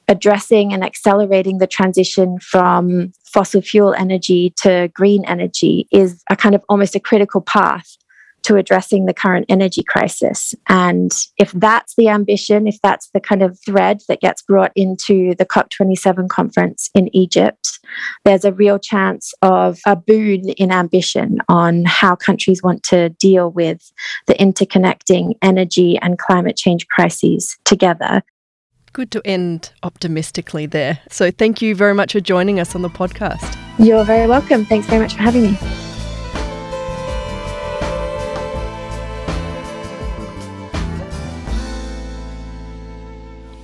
addressing 0.07 0.71
and 0.71 0.83
accelerating 0.83 1.57
the 1.57 1.67
transition 1.67 2.39
from 2.39 3.11
fossil 3.25 3.61
fuel 3.61 3.93
energy 3.95 4.53
to 4.57 4.89
green 4.93 5.25
energy 5.25 5.87
is 5.91 6.23
a 6.29 6.35
kind 6.35 6.53
of 6.53 6.63
almost 6.69 6.95
a 6.95 6.99
critical 6.99 7.41
path 7.41 7.97
to 8.45 8.55
addressing 8.55 9.05
the 9.05 9.13
current 9.13 9.45
energy 9.49 9.83
crisis. 9.83 10.53
And 10.67 11.11
if 11.37 11.51
that's 11.51 11.95
the 11.95 12.09
ambition, 12.09 12.67
if 12.67 12.79
that's 12.81 13.09
the 13.09 13.19
kind 13.19 13.41
of 13.41 13.59
thread 13.65 14.01
that 14.07 14.21
gets 14.21 14.41
brought 14.41 14.71
into 14.75 15.35
the 15.35 15.45
COP27 15.45 16.29
conference 16.29 16.89
in 16.93 17.15
Egypt, 17.15 17.79
there's 18.23 18.45
a 18.45 18.53
real 18.53 18.79
chance 18.79 19.33
of 19.41 19.79
a 19.85 19.95
boon 19.95 20.49
in 20.49 20.71
ambition 20.71 21.39
on 21.49 21.85
how 21.85 22.15
countries 22.15 22.61
want 22.61 22.83
to 22.83 23.09
deal 23.09 23.49
with 23.49 23.91
the 24.27 24.35
interconnecting 24.35 25.33
energy 25.41 25.97
and 26.01 26.19
climate 26.19 26.55
change 26.55 26.87
crises 26.87 27.57
together. 27.65 28.21
Good 28.93 29.11
to 29.11 29.21
end 29.25 29.73
optimistically 29.83 30.67
there. 30.67 30.99
So, 31.09 31.29
thank 31.29 31.61
you 31.61 31.75
very 31.75 31.93
much 31.93 32.13
for 32.13 32.21
joining 32.21 32.61
us 32.61 32.75
on 32.75 32.81
the 32.81 32.89
podcast. 32.89 33.57
You're 33.77 34.05
very 34.05 34.25
welcome. 34.25 34.63
Thanks 34.63 34.87
very 34.87 35.01
much 35.01 35.15
for 35.15 35.21
having 35.21 35.51
me. 35.51 35.84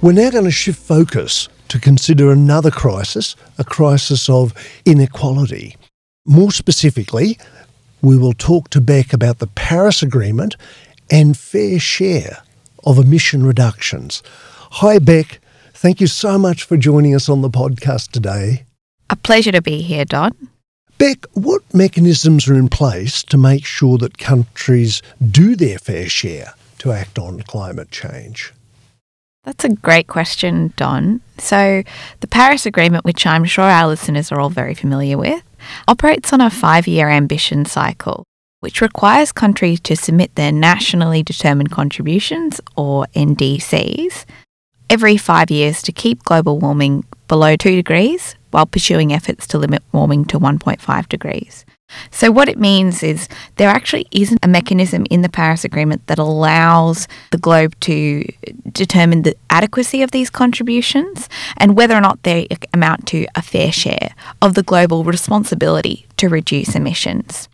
We're 0.02 0.14
now 0.14 0.32
going 0.32 0.46
to 0.46 0.52
shift 0.52 0.80
focus 0.80 1.48
to 1.68 1.78
consider 1.78 2.32
another 2.32 2.72
crisis, 2.72 3.36
a 3.60 3.64
crisis 3.64 4.30
of 4.30 4.52
inequality. 4.84 5.78
More 6.26 6.52
specifically, 6.52 7.38
we 8.02 8.18
will 8.18 8.34
talk 8.34 8.72
to 8.72 8.82
Beck 8.82 9.14
about 9.14 9.38
the 9.38 9.46
Paris 9.46 10.02
Agreement 10.02 10.56
and 11.12 11.38
fair 11.38 11.78
share 11.78 12.42
of 12.84 12.98
emission 12.98 13.46
reductions. 13.46 14.24
Hi, 14.72 14.98
Beck. 14.98 15.40
Thank 15.76 16.02
you 16.02 16.08
so 16.08 16.40
much 16.40 16.64
for 16.64 16.78
joining 16.78 17.14
us 17.14 17.30
on 17.30 17.42
the 17.42 17.50
podcast 17.52 18.10
today. 18.10 18.64
A 19.12 19.16
pleasure 19.16 19.52
to 19.52 19.62
be 19.62 19.84
here, 19.84 20.06
Don. 20.06 20.36
Beck, 20.98 21.28
what 21.34 21.62
mechanisms 21.76 22.48
are 22.48 22.56
in 22.56 22.70
place 22.70 23.22
to 23.26 23.38
make 23.38 23.66
sure 23.66 24.00
that 24.00 24.18
countries 24.18 25.04
do 25.30 25.56
their 25.56 25.78
fair 25.78 26.10
share 26.10 26.56
to 26.80 26.92
act 26.92 27.20
on 27.20 27.42
climate 27.42 27.92
change? 27.92 28.52
That's 29.44 29.66
a 29.66 29.70
great 29.70 30.08
question, 30.08 30.72
Don. 30.76 31.22
So, 31.40 31.82
the 32.20 32.28
Paris 32.28 32.68
Agreement, 32.68 33.06
which 33.06 33.26
I'm 33.26 33.46
sure 33.46 33.64
our 33.64 33.88
listeners 33.88 34.32
are 34.32 34.40
all 34.40 34.52
very 34.52 34.76
familiar 34.76 35.18
with, 35.18 35.42
operates 35.88 36.32
on 36.32 36.42
a 36.42 36.52
five 36.52 36.88
year 36.88 37.10
ambition 37.10 37.66
cycle, 37.66 38.24
which 38.60 38.82
requires 38.82 39.32
countries 39.32 39.80
to 39.82 39.96
submit 39.96 40.36
their 40.36 40.52
nationally 40.52 41.24
determined 41.24 41.72
contributions, 41.72 42.62
or 42.76 43.08
NDCs, 43.16 44.26
every 44.92 45.18
five 45.18 45.50
years 45.50 45.82
to 45.82 45.92
keep 45.92 46.24
global 46.24 46.60
warming 46.60 47.04
below 47.28 47.56
2 47.56 47.76
degrees 47.76 48.36
while 48.52 48.66
pursuing 48.68 49.12
efforts 49.12 49.48
to 49.48 49.58
limit 49.58 49.82
warming 49.92 50.26
to 50.26 50.40
1.5 50.40 51.10
degrees. 51.10 51.66
So, 52.12 52.32
what 52.32 52.50
it 52.50 52.58
means 52.58 53.04
is 53.04 53.28
there 53.58 53.70
actually 53.70 54.08
isn't 54.12 54.40
a 54.44 54.48
mechanism 54.48 55.06
in 55.10 55.22
the 55.22 55.30
Paris 55.30 55.64
Agreement 55.64 56.06
that 56.08 56.20
allows 56.20 57.08
the 57.32 57.38
globe 57.38 57.76
to 57.82 58.26
determine 58.72 59.24
the 59.24 59.36
adequacy 59.50 60.02
of 60.02 60.12
these 60.12 60.30
contributions 60.30 61.30
and 61.58 61.76
whether 61.76 61.96
or 61.96 62.02
not 62.02 62.24
they 62.24 62.48
amount 62.74 63.08
to 63.08 63.26
a 63.36 63.42
fair 63.42 63.72
share 63.72 64.14
of 64.42 64.54
the 64.54 64.64
global 64.64 65.04
responsibility 65.04 66.06
to 66.18 66.30
reduce 66.30 66.76
emissions. 66.76 67.50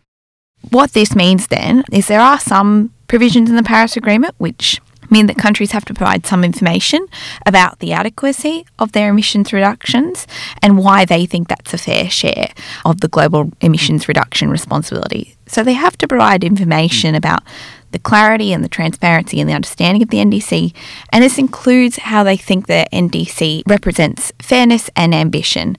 What 0.69 0.93
this 0.93 1.15
means 1.15 1.47
then 1.47 1.84
is 1.91 2.08
there 2.08 2.21
are 2.21 2.39
some 2.39 2.91
provisions 3.08 3.50
in 3.50 3.56
the 3.56 3.63
Paris 3.63 3.95
Agreement 3.95 4.36
which 4.38 4.82
mean 5.10 5.28
that 5.28 5.38
countries 5.38 5.72
have 5.72 5.86
to 5.86 5.93
provide 5.93 6.26
some 6.26 6.43
information 6.43 7.08
about 7.46 7.80
the 7.80 7.93
adequacy 7.93 8.65
of 8.80 8.91
their 8.91 9.10
emissions 9.10 9.54
reductions 9.54 10.28
and 10.62 10.78
why 10.78 11.06
they 11.06 11.26
think 11.26 11.48
that's 11.48 11.74
a 11.74 11.78
fair 11.78 12.10
share 12.10 12.50
of 12.86 13.02
the 13.02 13.08
global 13.08 13.52
emissions 13.62 14.08
reduction 14.08 14.50
responsibility. 14.50 15.36
So 15.48 15.63
they 15.63 15.74
have 15.74 15.98
to 16.00 16.08
provide 16.08 16.43
information 16.43 17.13
mm. 17.13 17.17
about 17.17 17.43
the 17.91 18.00
clarity 18.00 18.52
and 18.52 18.63
the 18.63 18.70
transparency 18.70 19.39
and 19.39 19.50
the 19.50 19.54
understanding 19.54 20.04
of 20.04 20.10
the 20.10 20.17
NDC, 20.17 20.74
and 21.12 21.24
this 21.24 21.38
includes 21.38 21.98
how 21.98 22.24
they 22.24 22.38
think 22.38 22.67
the 22.67 22.86
NDC 22.91 23.63
represents 23.65 24.34
fairness 24.39 24.89
and 24.96 25.15
ambition. 25.15 25.78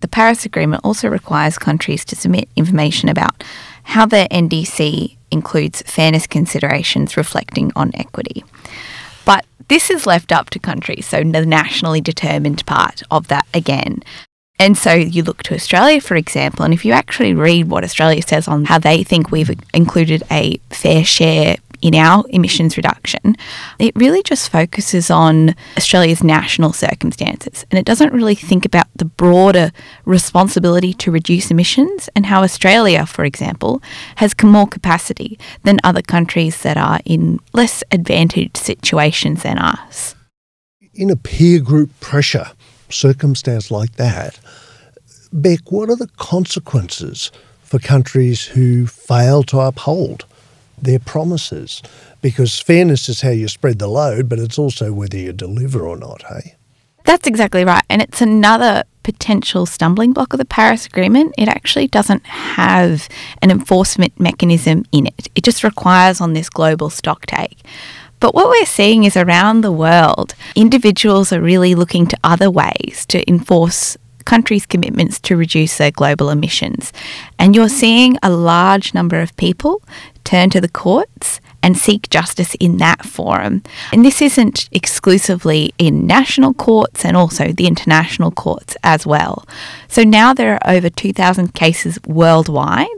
The 0.00 0.08
Paris 0.08 0.44
Agreement 0.44 0.84
also 0.84 1.08
requires 1.08 1.58
countries 1.58 2.04
to 2.06 2.16
submit 2.16 2.48
information 2.56 3.08
about 3.08 3.42
how 3.82 4.06
the 4.06 4.28
NDC 4.30 5.16
includes 5.30 5.82
fairness 5.82 6.26
considerations 6.26 7.16
reflecting 7.16 7.72
on 7.74 7.90
equity. 7.94 8.44
But 9.24 9.44
this 9.68 9.90
is 9.90 10.06
left 10.06 10.32
up 10.32 10.50
to 10.50 10.58
countries, 10.58 11.06
so 11.06 11.22
the 11.22 11.46
nationally 11.46 12.00
determined 12.00 12.64
part 12.66 13.02
of 13.10 13.28
that 13.28 13.46
again. 13.54 14.02
And 14.58 14.78
so 14.78 14.92
you 14.92 15.22
look 15.24 15.42
to 15.44 15.54
Australia, 15.54 16.00
for 16.00 16.14
example, 16.14 16.64
and 16.64 16.72
if 16.72 16.84
you 16.84 16.92
actually 16.92 17.34
read 17.34 17.68
what 17.68 17.82
Australia 17.82 18.22
says 18.22 18.46
on 18.46 18.66
how 18.66 18.78
they 18.78 19.02
think 19.02 19.30
we've 19.30 19.50
included 19.74 20.22
a 20.30 20.58
fair 20.70 21.04
share 21.04 21.56
in 21.82 21.94
our 21.94 22.24
emissions 22.30 22.76
reduction, 22.76 23.36
it 23.78 23.94
really 23.96 24.22
just 24.22 24.50
focuses 24.50 25.10
on 25.10 25.54
Australia's 25.76 26.22
national 26.22 26.72
circumstances 26.72 27.66
and 27.70 27.78
it 27.78 27.84
doesn't 27.84 28.12
really 28.12 28.36
think 28.36 28.64
about 28.64 28.86
the 28.96 29.04
broader 29.04 29.72
responsibility 30.04 30.94
to 30.94 31.10
reduce 31.10 31.50
emissions 31.50 32.08
and 32.14 32.26
how 32.26 32.42
Australia, 32.42 33.04
for 33.04 33.24
example, 33.24 33.82
has 34.16 34.34
more 34.42 34.66
capacity 34.66 35.38
than 35.64 35.78
other 35.84 36.02
countries 36.02 36.62
that 36.62 36.76
are 36.76 37.00
in 37.04 37.40
less 37.52 37.82
advantaged 37.90 38.56
situations 38.56 39.42
than 39.42 39.58
us. 39.58 40.14
In 40.94 41.10
a 41.10 41.16
peer 41.16 41.60
group 41.60 41.90
pressure 42.00 42.52
circumstance 42.90 43.70
like 43.70 43.96
that, 43.96 44.38
Beck, 45.32 45.72
what 45.72 45.88
are 45.88 45.96
the 45.96 46.10
consequences 46.18 47.32
for 47.62 47.78
countries 47.78 48.44
who 48.44 48.86
fail 48.86 49.42
to 49.44 49.58
uphold 49.58 50.26
their 50.82 50.98
promises? 50.98 51.82
Because 52.20 52.60
fairness 52.60 53.08
is 53.08 53.22
how 53.22 53.30
you 53.30 53.48
spread 53.48 53.78
the 53.78 53.88
load, 53.88 54.28
but 54.28 54.38
it's 54.38 54.58
also 54.58 54.92
whether 54.92 55.16
you 55.16 55.32
deliver 55.32 55.86
or 55.86 55.96
not, 55.96 56.22
hey? 56.28 56.56
That's 57.04 57.26
exactly 57.26 57.64
right. 57.64 57.84
And 57.88 58.00
it's 58.00 58.22
another 58.22 58.84
potential 59.02 59.66
stumbling 59.66 60.12
block 60.12 60.32
of 60.32 60.38
the 60.38 60.44
Paris 60.44 60.86
Agreement. 60.86 61.34
It 61.36 61.48
actually 61.48 61.88
doesn't 61.88 62.24
have 62.26 63.08
an 63.40 63.50
enforcement 63.50 64.18
mechanism 64.20 64.84
in 64.92 65.06
it, 65.06 65.28
it 65.34 65.44
just 65.44 65.64
requires 65.64 66.20
on 66.20 66.32
this 66.32 66.48
global 66.48 66.90
stock 66.90 67.26
take. 67.26 67.58
But 68.20 68.36
what 68.36 68.48
we're 68.48 68.66
seeing 68.66 69.02
is 69.02 69.16
around 69.16 69.62
the 69.62 69.72
world, 69.72 70.36
individuals 70.54 71.32
are 71.32 71.40
really 71.40 71.74
looking 71.74 72.06
to 72.06 72.18
other 72.22 72.52
ways 72.52 73.04
to 73.08 73.28
enforce 73.28 73.96
countries' 74.22 74.66
commitments 74.66 75.20
to 75.20 75.36
reduce 75.36 75.78
their 75.78 75.90
global 75.90 76.30
emissions. 76.30 76.92
And 77.38 77.54
you're 77.54 77.68
seeing 77.68 78.18
a 78.22 78.30
large 78.30 78.94
number 78.94 79.20
of 79.20 79.36
people 79.36 79.82
turn 80.24 80.50
to 80.50 80.60
the 80.60 80.68
courts 80.68 81.40
and 81.62 81.76
seek 81.76 82.10
justice 82.10 82.54
in 82.56 82.78
that 82.78 83.04
forum. 83.04 83.62
And 83.92 84.04
this 84.04 84.20
isn't 84.20 84.68
exclusively 84.72 85.72
in 85.78 86.06
national 86.06 86.54
courts 86.54 87.04
and 87.04 87.16
also 87.16 87.52
the 87.52 87.66
international 87.66 88.30
courts 88.30 88.76
as 88.82 89.06
well. 89.06 89.46
So 89.88 90.02
now 90.02 90.34
there 90.34 90.54
are 90.54 90.74
over 90.74 90.90
2,000 90.90 91.54
cases 91.54 91.98
worldwide. 92.06 92.88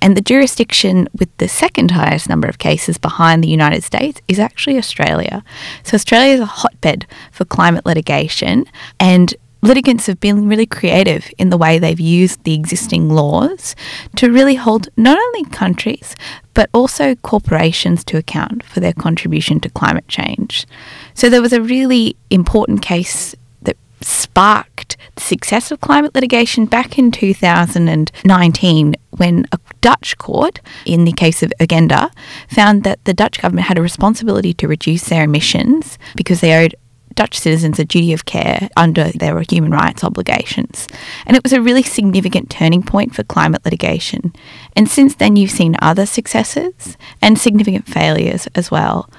And 0.00 0.16
the 0.16 0.20
jurisdiction 0.20 1.08
with 1.18 1.36
the 1.38 1.48
second 1.48 1.90
highest 1.90 2.28
number 2.28 2.46
of 2.48 2.58
cases 2.58 2.98
behind 2.98 3.42
the 3.42 3.48
United 3.48 3.82
States 3.82 4.20
is 4.28 4.38
actually 4.38 4.78
Australia. 4.78 5.42
So 5.82 5.96
Australia 5.96 6.34
is 6.34 6.40
a 6.40 6.46
hotbed 6.46 7.04
for 7.32 7.44
climate 7.44 7.84
litigation 7.84 8.64
and 9.00 9.34
litigants 9.62 10.06
have 10.06 10.20
been 10.20 10.48
really 10.48 10.66
creative 10.66 11.30
in 11.38 11.50
the 11.50 11.58
way 11.58 11.78
they've 11.78 12.00
used 12.00 12.42
the 12.44 12.54
existing 12.54 13.08
laws 13.08 13.74
to 14.16 14.30
really 14.30 14.54
hold 14.54 14.88
not 14.96 15.18
only 15.18 15.44
countries 15.50 16.14
but 16.54 16.70
also 16.72 17.14
corporations 17.16 18.02
to 18.04 18.16
account 18.16 18.64
for 18.64 18.80
their 18.80 18.92
contribution 18.92 19.60
to 19.60 19.70
climate 19.70 20.08
change. 20.08 20.66
So 21.14 21.28
there 21.28 21.42
was 21.42 21.52
a 21.52 21.62
really 21.62 22.16
important 22.30 22.82
case 22.82 23.34
that 23.62 23.76
sparked 24.00 24.96
the 25.14 25.22
success 25.22 25.70
of 25.70 25.80
climate 25.80 26.14
litigation 26.14 26.66
back 26.66 26.98
in 26.98 27.12
2019 27.12 28.94
when 29.10 29.44
a 29.52 29.58
Dutch 29.80 30.18
court, 30.18 30.60
in 30.84 31.04
the 31.04 31.12
case 31.12 31.42
of 31.42 31.52
Urgenda, 31.60 32.10
found 32.48 32.82
that 32.84 33.04
the 33.04 33.14
Dutch 33.14 33.40
government 33.40 33.68
had 33.68 33.78
a 33.78 33.82
responsibility 33.82 34.52
to 34.54 34.66
reduce 34.66 35.08
their 35.08 35.24
emissions 35.24 35.98
because 36.16 36.40
they 36.40 36.54
owed 36.64 36.74
Dutch 37.18 37.36
citizens 37.40 37.80
a 37.80 37.84
duty 37.84 38.12
of 38.12 38.26
care 38.26 38.68
under 38.76 39.10
their 39.10 39.40
human 39.40 39.72
rights 39.72 40.04
obligations. 40.04 40.86
And 41.26 41.36
it 41.36 41.42
was 41.42 41.52
a 41.52 41.60
really 41.60 41.82
significant 41.82 42.48
turning 42.48 42.80
point 42.80 43.12
for 43.12 43.24
climate 43.24 43.64
litigation. 43.64 44.32
And 44.76 44.88
since 44.88 45.16
then, 45.16 45.34
you've 45.34 45.50
seen 45.50 45.74
other 45.82 46.06
successes 46.06 46.96
and 47.20 47.36
significant 47.36 47.88
failures 47.88 48.46
as 48.54 48.70
well. 48.70 49.10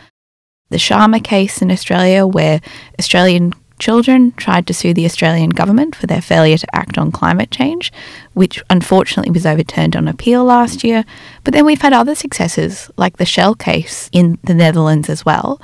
The 0.70 0.78
Sharma 0.78 1.22
case 1.22 1.62
in 1.62 1.70
Australia, 1.72 2.26
where 2.26 2.62
Australian 2.98 3.52
children 3.80 4.32
tried 4.34 4.66
to 4.68 4.74
sue 4.74 4.94
the 4.94 5.06
Australian 5.06 5.50
government 5.50 5.94
for 5.94 6.08
their 6.08 6.22
failure 6.22 6.58
to 6.58 6.74
act 6.74 6.98
on 6.98 7.12
climate 7.12 7.52
change, 7.52 7.92
which 8.34 8.64
unfortunately 8.70 9.32
was 9.32 9.46
overturned 9.46 9.98
on 9.98 10.08
appeal 10.08 10.46
last 10.46 10.86
year. 10.86 11.04
But 11.44 11.54
then 11.54 11.66
we've 11.66 11.82
had 11.82 11.92
other 11.92 12.16
successes, 12.16 12.90
like 12.96 13.18
the 13.18 13.26
Shell 13.26 13.56
case 13.56 14.10
in 14.14 14.40
the 14.44 14.54
Netherlands 14.54 15.10
as 15.10 15.26
well, 15.26 15.62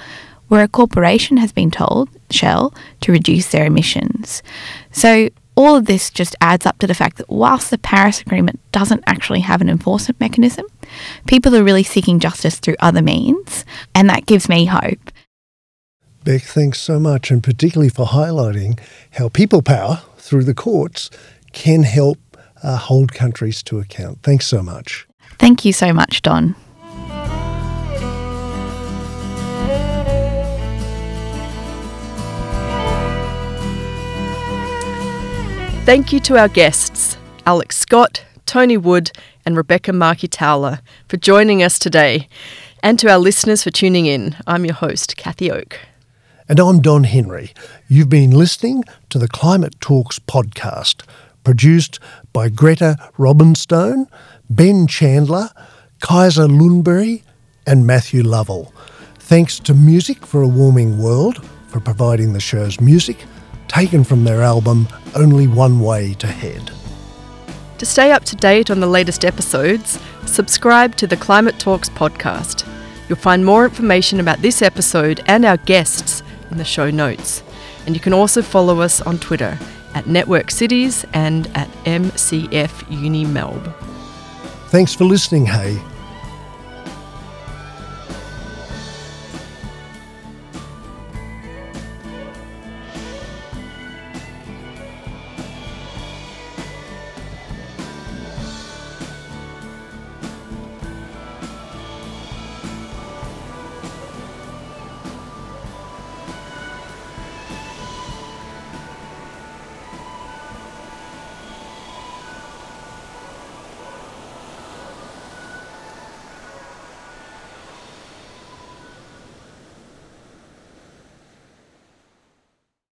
where 0.47 0.63
a 0.63 0.67
corporation 0.67 1.37
has 1.37 1.51
been 1.51 1.71
told, 1.71 2.09
Shell, 2.29 2.73
to 3.01 3.11
reduce 3.11 3.51
their 3.51 3.65
emissions. 3.65 4.43
So 4.91 5.29
all 5.55 5.75
of 5.75 5.85
this 5.85 6.09
just 6.09 6.35
adds 6.41 6.65
up 6.65 6.77
to 6.79 6.87
the 6.87 6.93
fact 6.93 7.17
that 7.17 7.29
whilst 7.29 7.71
the 7.71 7.77
Paris 7.77 8.21
Agreement 8.21 8.59
doesn't 8.71 9.03
actually 9.07 9.39
have 9.39 9.61
an 9.61 9.69
enforcement 9.69 10.19
mechanism, 10.19 10.65
people 11.27 11.55
are 11.55 11.63
really 11.63 11.83
seeking 11.83 12.19
justice 12.19 12.59
through 12.59 12.75
other 12.79 13.01
means, 13.01 13.65
and 13.93 14.09
that 14.09 14.25
gives 14.25 14.49
me 14.49 14.65
hope. 14.65 15.11
Beck, 16.23 16.41
thanks 16.41 16.79
so 16.81 16.99
much, 16.99 17.31
and 17.31 17.43
particularly 17.43 17.89
for 17.89 18.07
highlighting 18.07 18.79
how 19.11 19.29
people 19.29 19.61
power 19.61 20.01
through 20.17 20.43
the 20.43 20.55
courts 20.55 21.09
can 21.53 21.83
help 21.83 22.17
uh, 22.63 22.77
hold 22.77 23.13
countries 23.13 23.61
to 23.63 23.79
account. 23.79 24.23
Thanks 24.23 24.47
so 24.47 24.61
much. 24.61 25.07
Thank 25.37 25.65
you 25.65 25.71
so 25.71 25.93
much, 25.93 26.21
Don. 26.21 26.55
Thank 35.85 36.11
you 36.11 36.19
to 36.21 36.35
our 36.39 36.47
guests, 36.47 37.15
Alex 37.45 37.77
Scott, 37.77 38.25
Tony 38.47 38.75
Wood, 38.75 39.11
and 39.45 39.55
Rebekkah 39.55 39.93
Markey-Towler, 39.93 40.79
for 41.07 41.17
joining 41.17 41.61
us 41.61 41.77
today, 41.77 42.27
and 42.81 42.97
to 42.97 43.07
our 43.07 43.19
listeners 43.19 43.61
for 43.61 43.69
tuning 43.69 44.07
in. 44.07 44.35
I'm 44.47 44.65
your 44.65 44.73
host, 44.73 45.15
Cathy 45.15 45.51
Oke. 45.51 45.79
And 46.49 46.59
I'm 46.59 46.81
Don 46.81 47.03
Henry. 47.03 47.53
You've 47.87 48.09
been 48.09 48.31
listening 48.31 48.83
to 49.11 49.19
the 49.19 49.27
Climate 49.27 49.79
Talks 49.79 50.17
podcast, 50.17 51.03
produced 51.43 51.99
by 52.33 52.49
Greta 52.49 52.97
Robinstone, 53.19 54.07
Ben 54.49 54.87
Chandler, 54.87 55.51
Kaiser 55.99 56.47
Lundberg, 56.47 57.21
and 57.67 57.85
Matthew 57.85 58.23
Lovell. 58.23 58.73
Thanks 59.19 59.59
to 59.59 59.75
Music 59.75 60.25
for 60.25 60.41
a 60.41 60.47
Warming 60.47 60.97
World 60.97 61.45
for 61.67 61.79
providing 61.79 62.33
the 62.33 62.39
show's 62.39 62.81
music 62.81 63.17
taken 63.75 64.05
from 64.05 64.23
their 64.23 64.41
album 64.41 64.87
Only 65.15 65.47
One 65.47 65.81
Way 65.81 66.13
to 66.15 66.27
Head. 66.27 66.71
To 67.77 67.85
stay 67.85 68.13
up 68.13 68.23
to 68.23 68.35
date 68.37 68.71
on 68.71 68.79
the 68.79 68.87
latest 68.87 69.25
episodes, 69.25 69.99
subscribe 70.25 70.95
to 70.95 71.05
the 71.05 71.17
Climate 71.17 71.59
Talks 71.59 71.89
podcast. 71.89 72.65
You'll 73.09 73.17
find 73.17 73.45
more 73.45 73.65
information 73.65 74.21
about 74.21 74.41
this 74.41 74.61
episode 74.61 75.21
and 75.27 75.43
our 75.43 75.57
guests 75.57 76.23
in 76.51 76.57
the 76.57 76.63
show 76.63 76.89
notes. 76.89 77.43
And 77.85 77.93
you 77.93 77.99
can 77.99 78.13
also 78.13 78.41
follow 78.41 78.79
us 78.79 79.01
on 79.01 79.19
Twitter 79.19 79.59
at 79.93 80.07
Network 80.07 80.51
Cities 80.51 81.05
and 81.11 81.47
at 81.53 81.67
MCF 81.83 82.89
Uni 82.89 83.25
Melb. 83.25 83.73
Thanks 84.69 84.93
for 84.93 85.03
listening, 85.03 85.47
hey. 85.47 85.77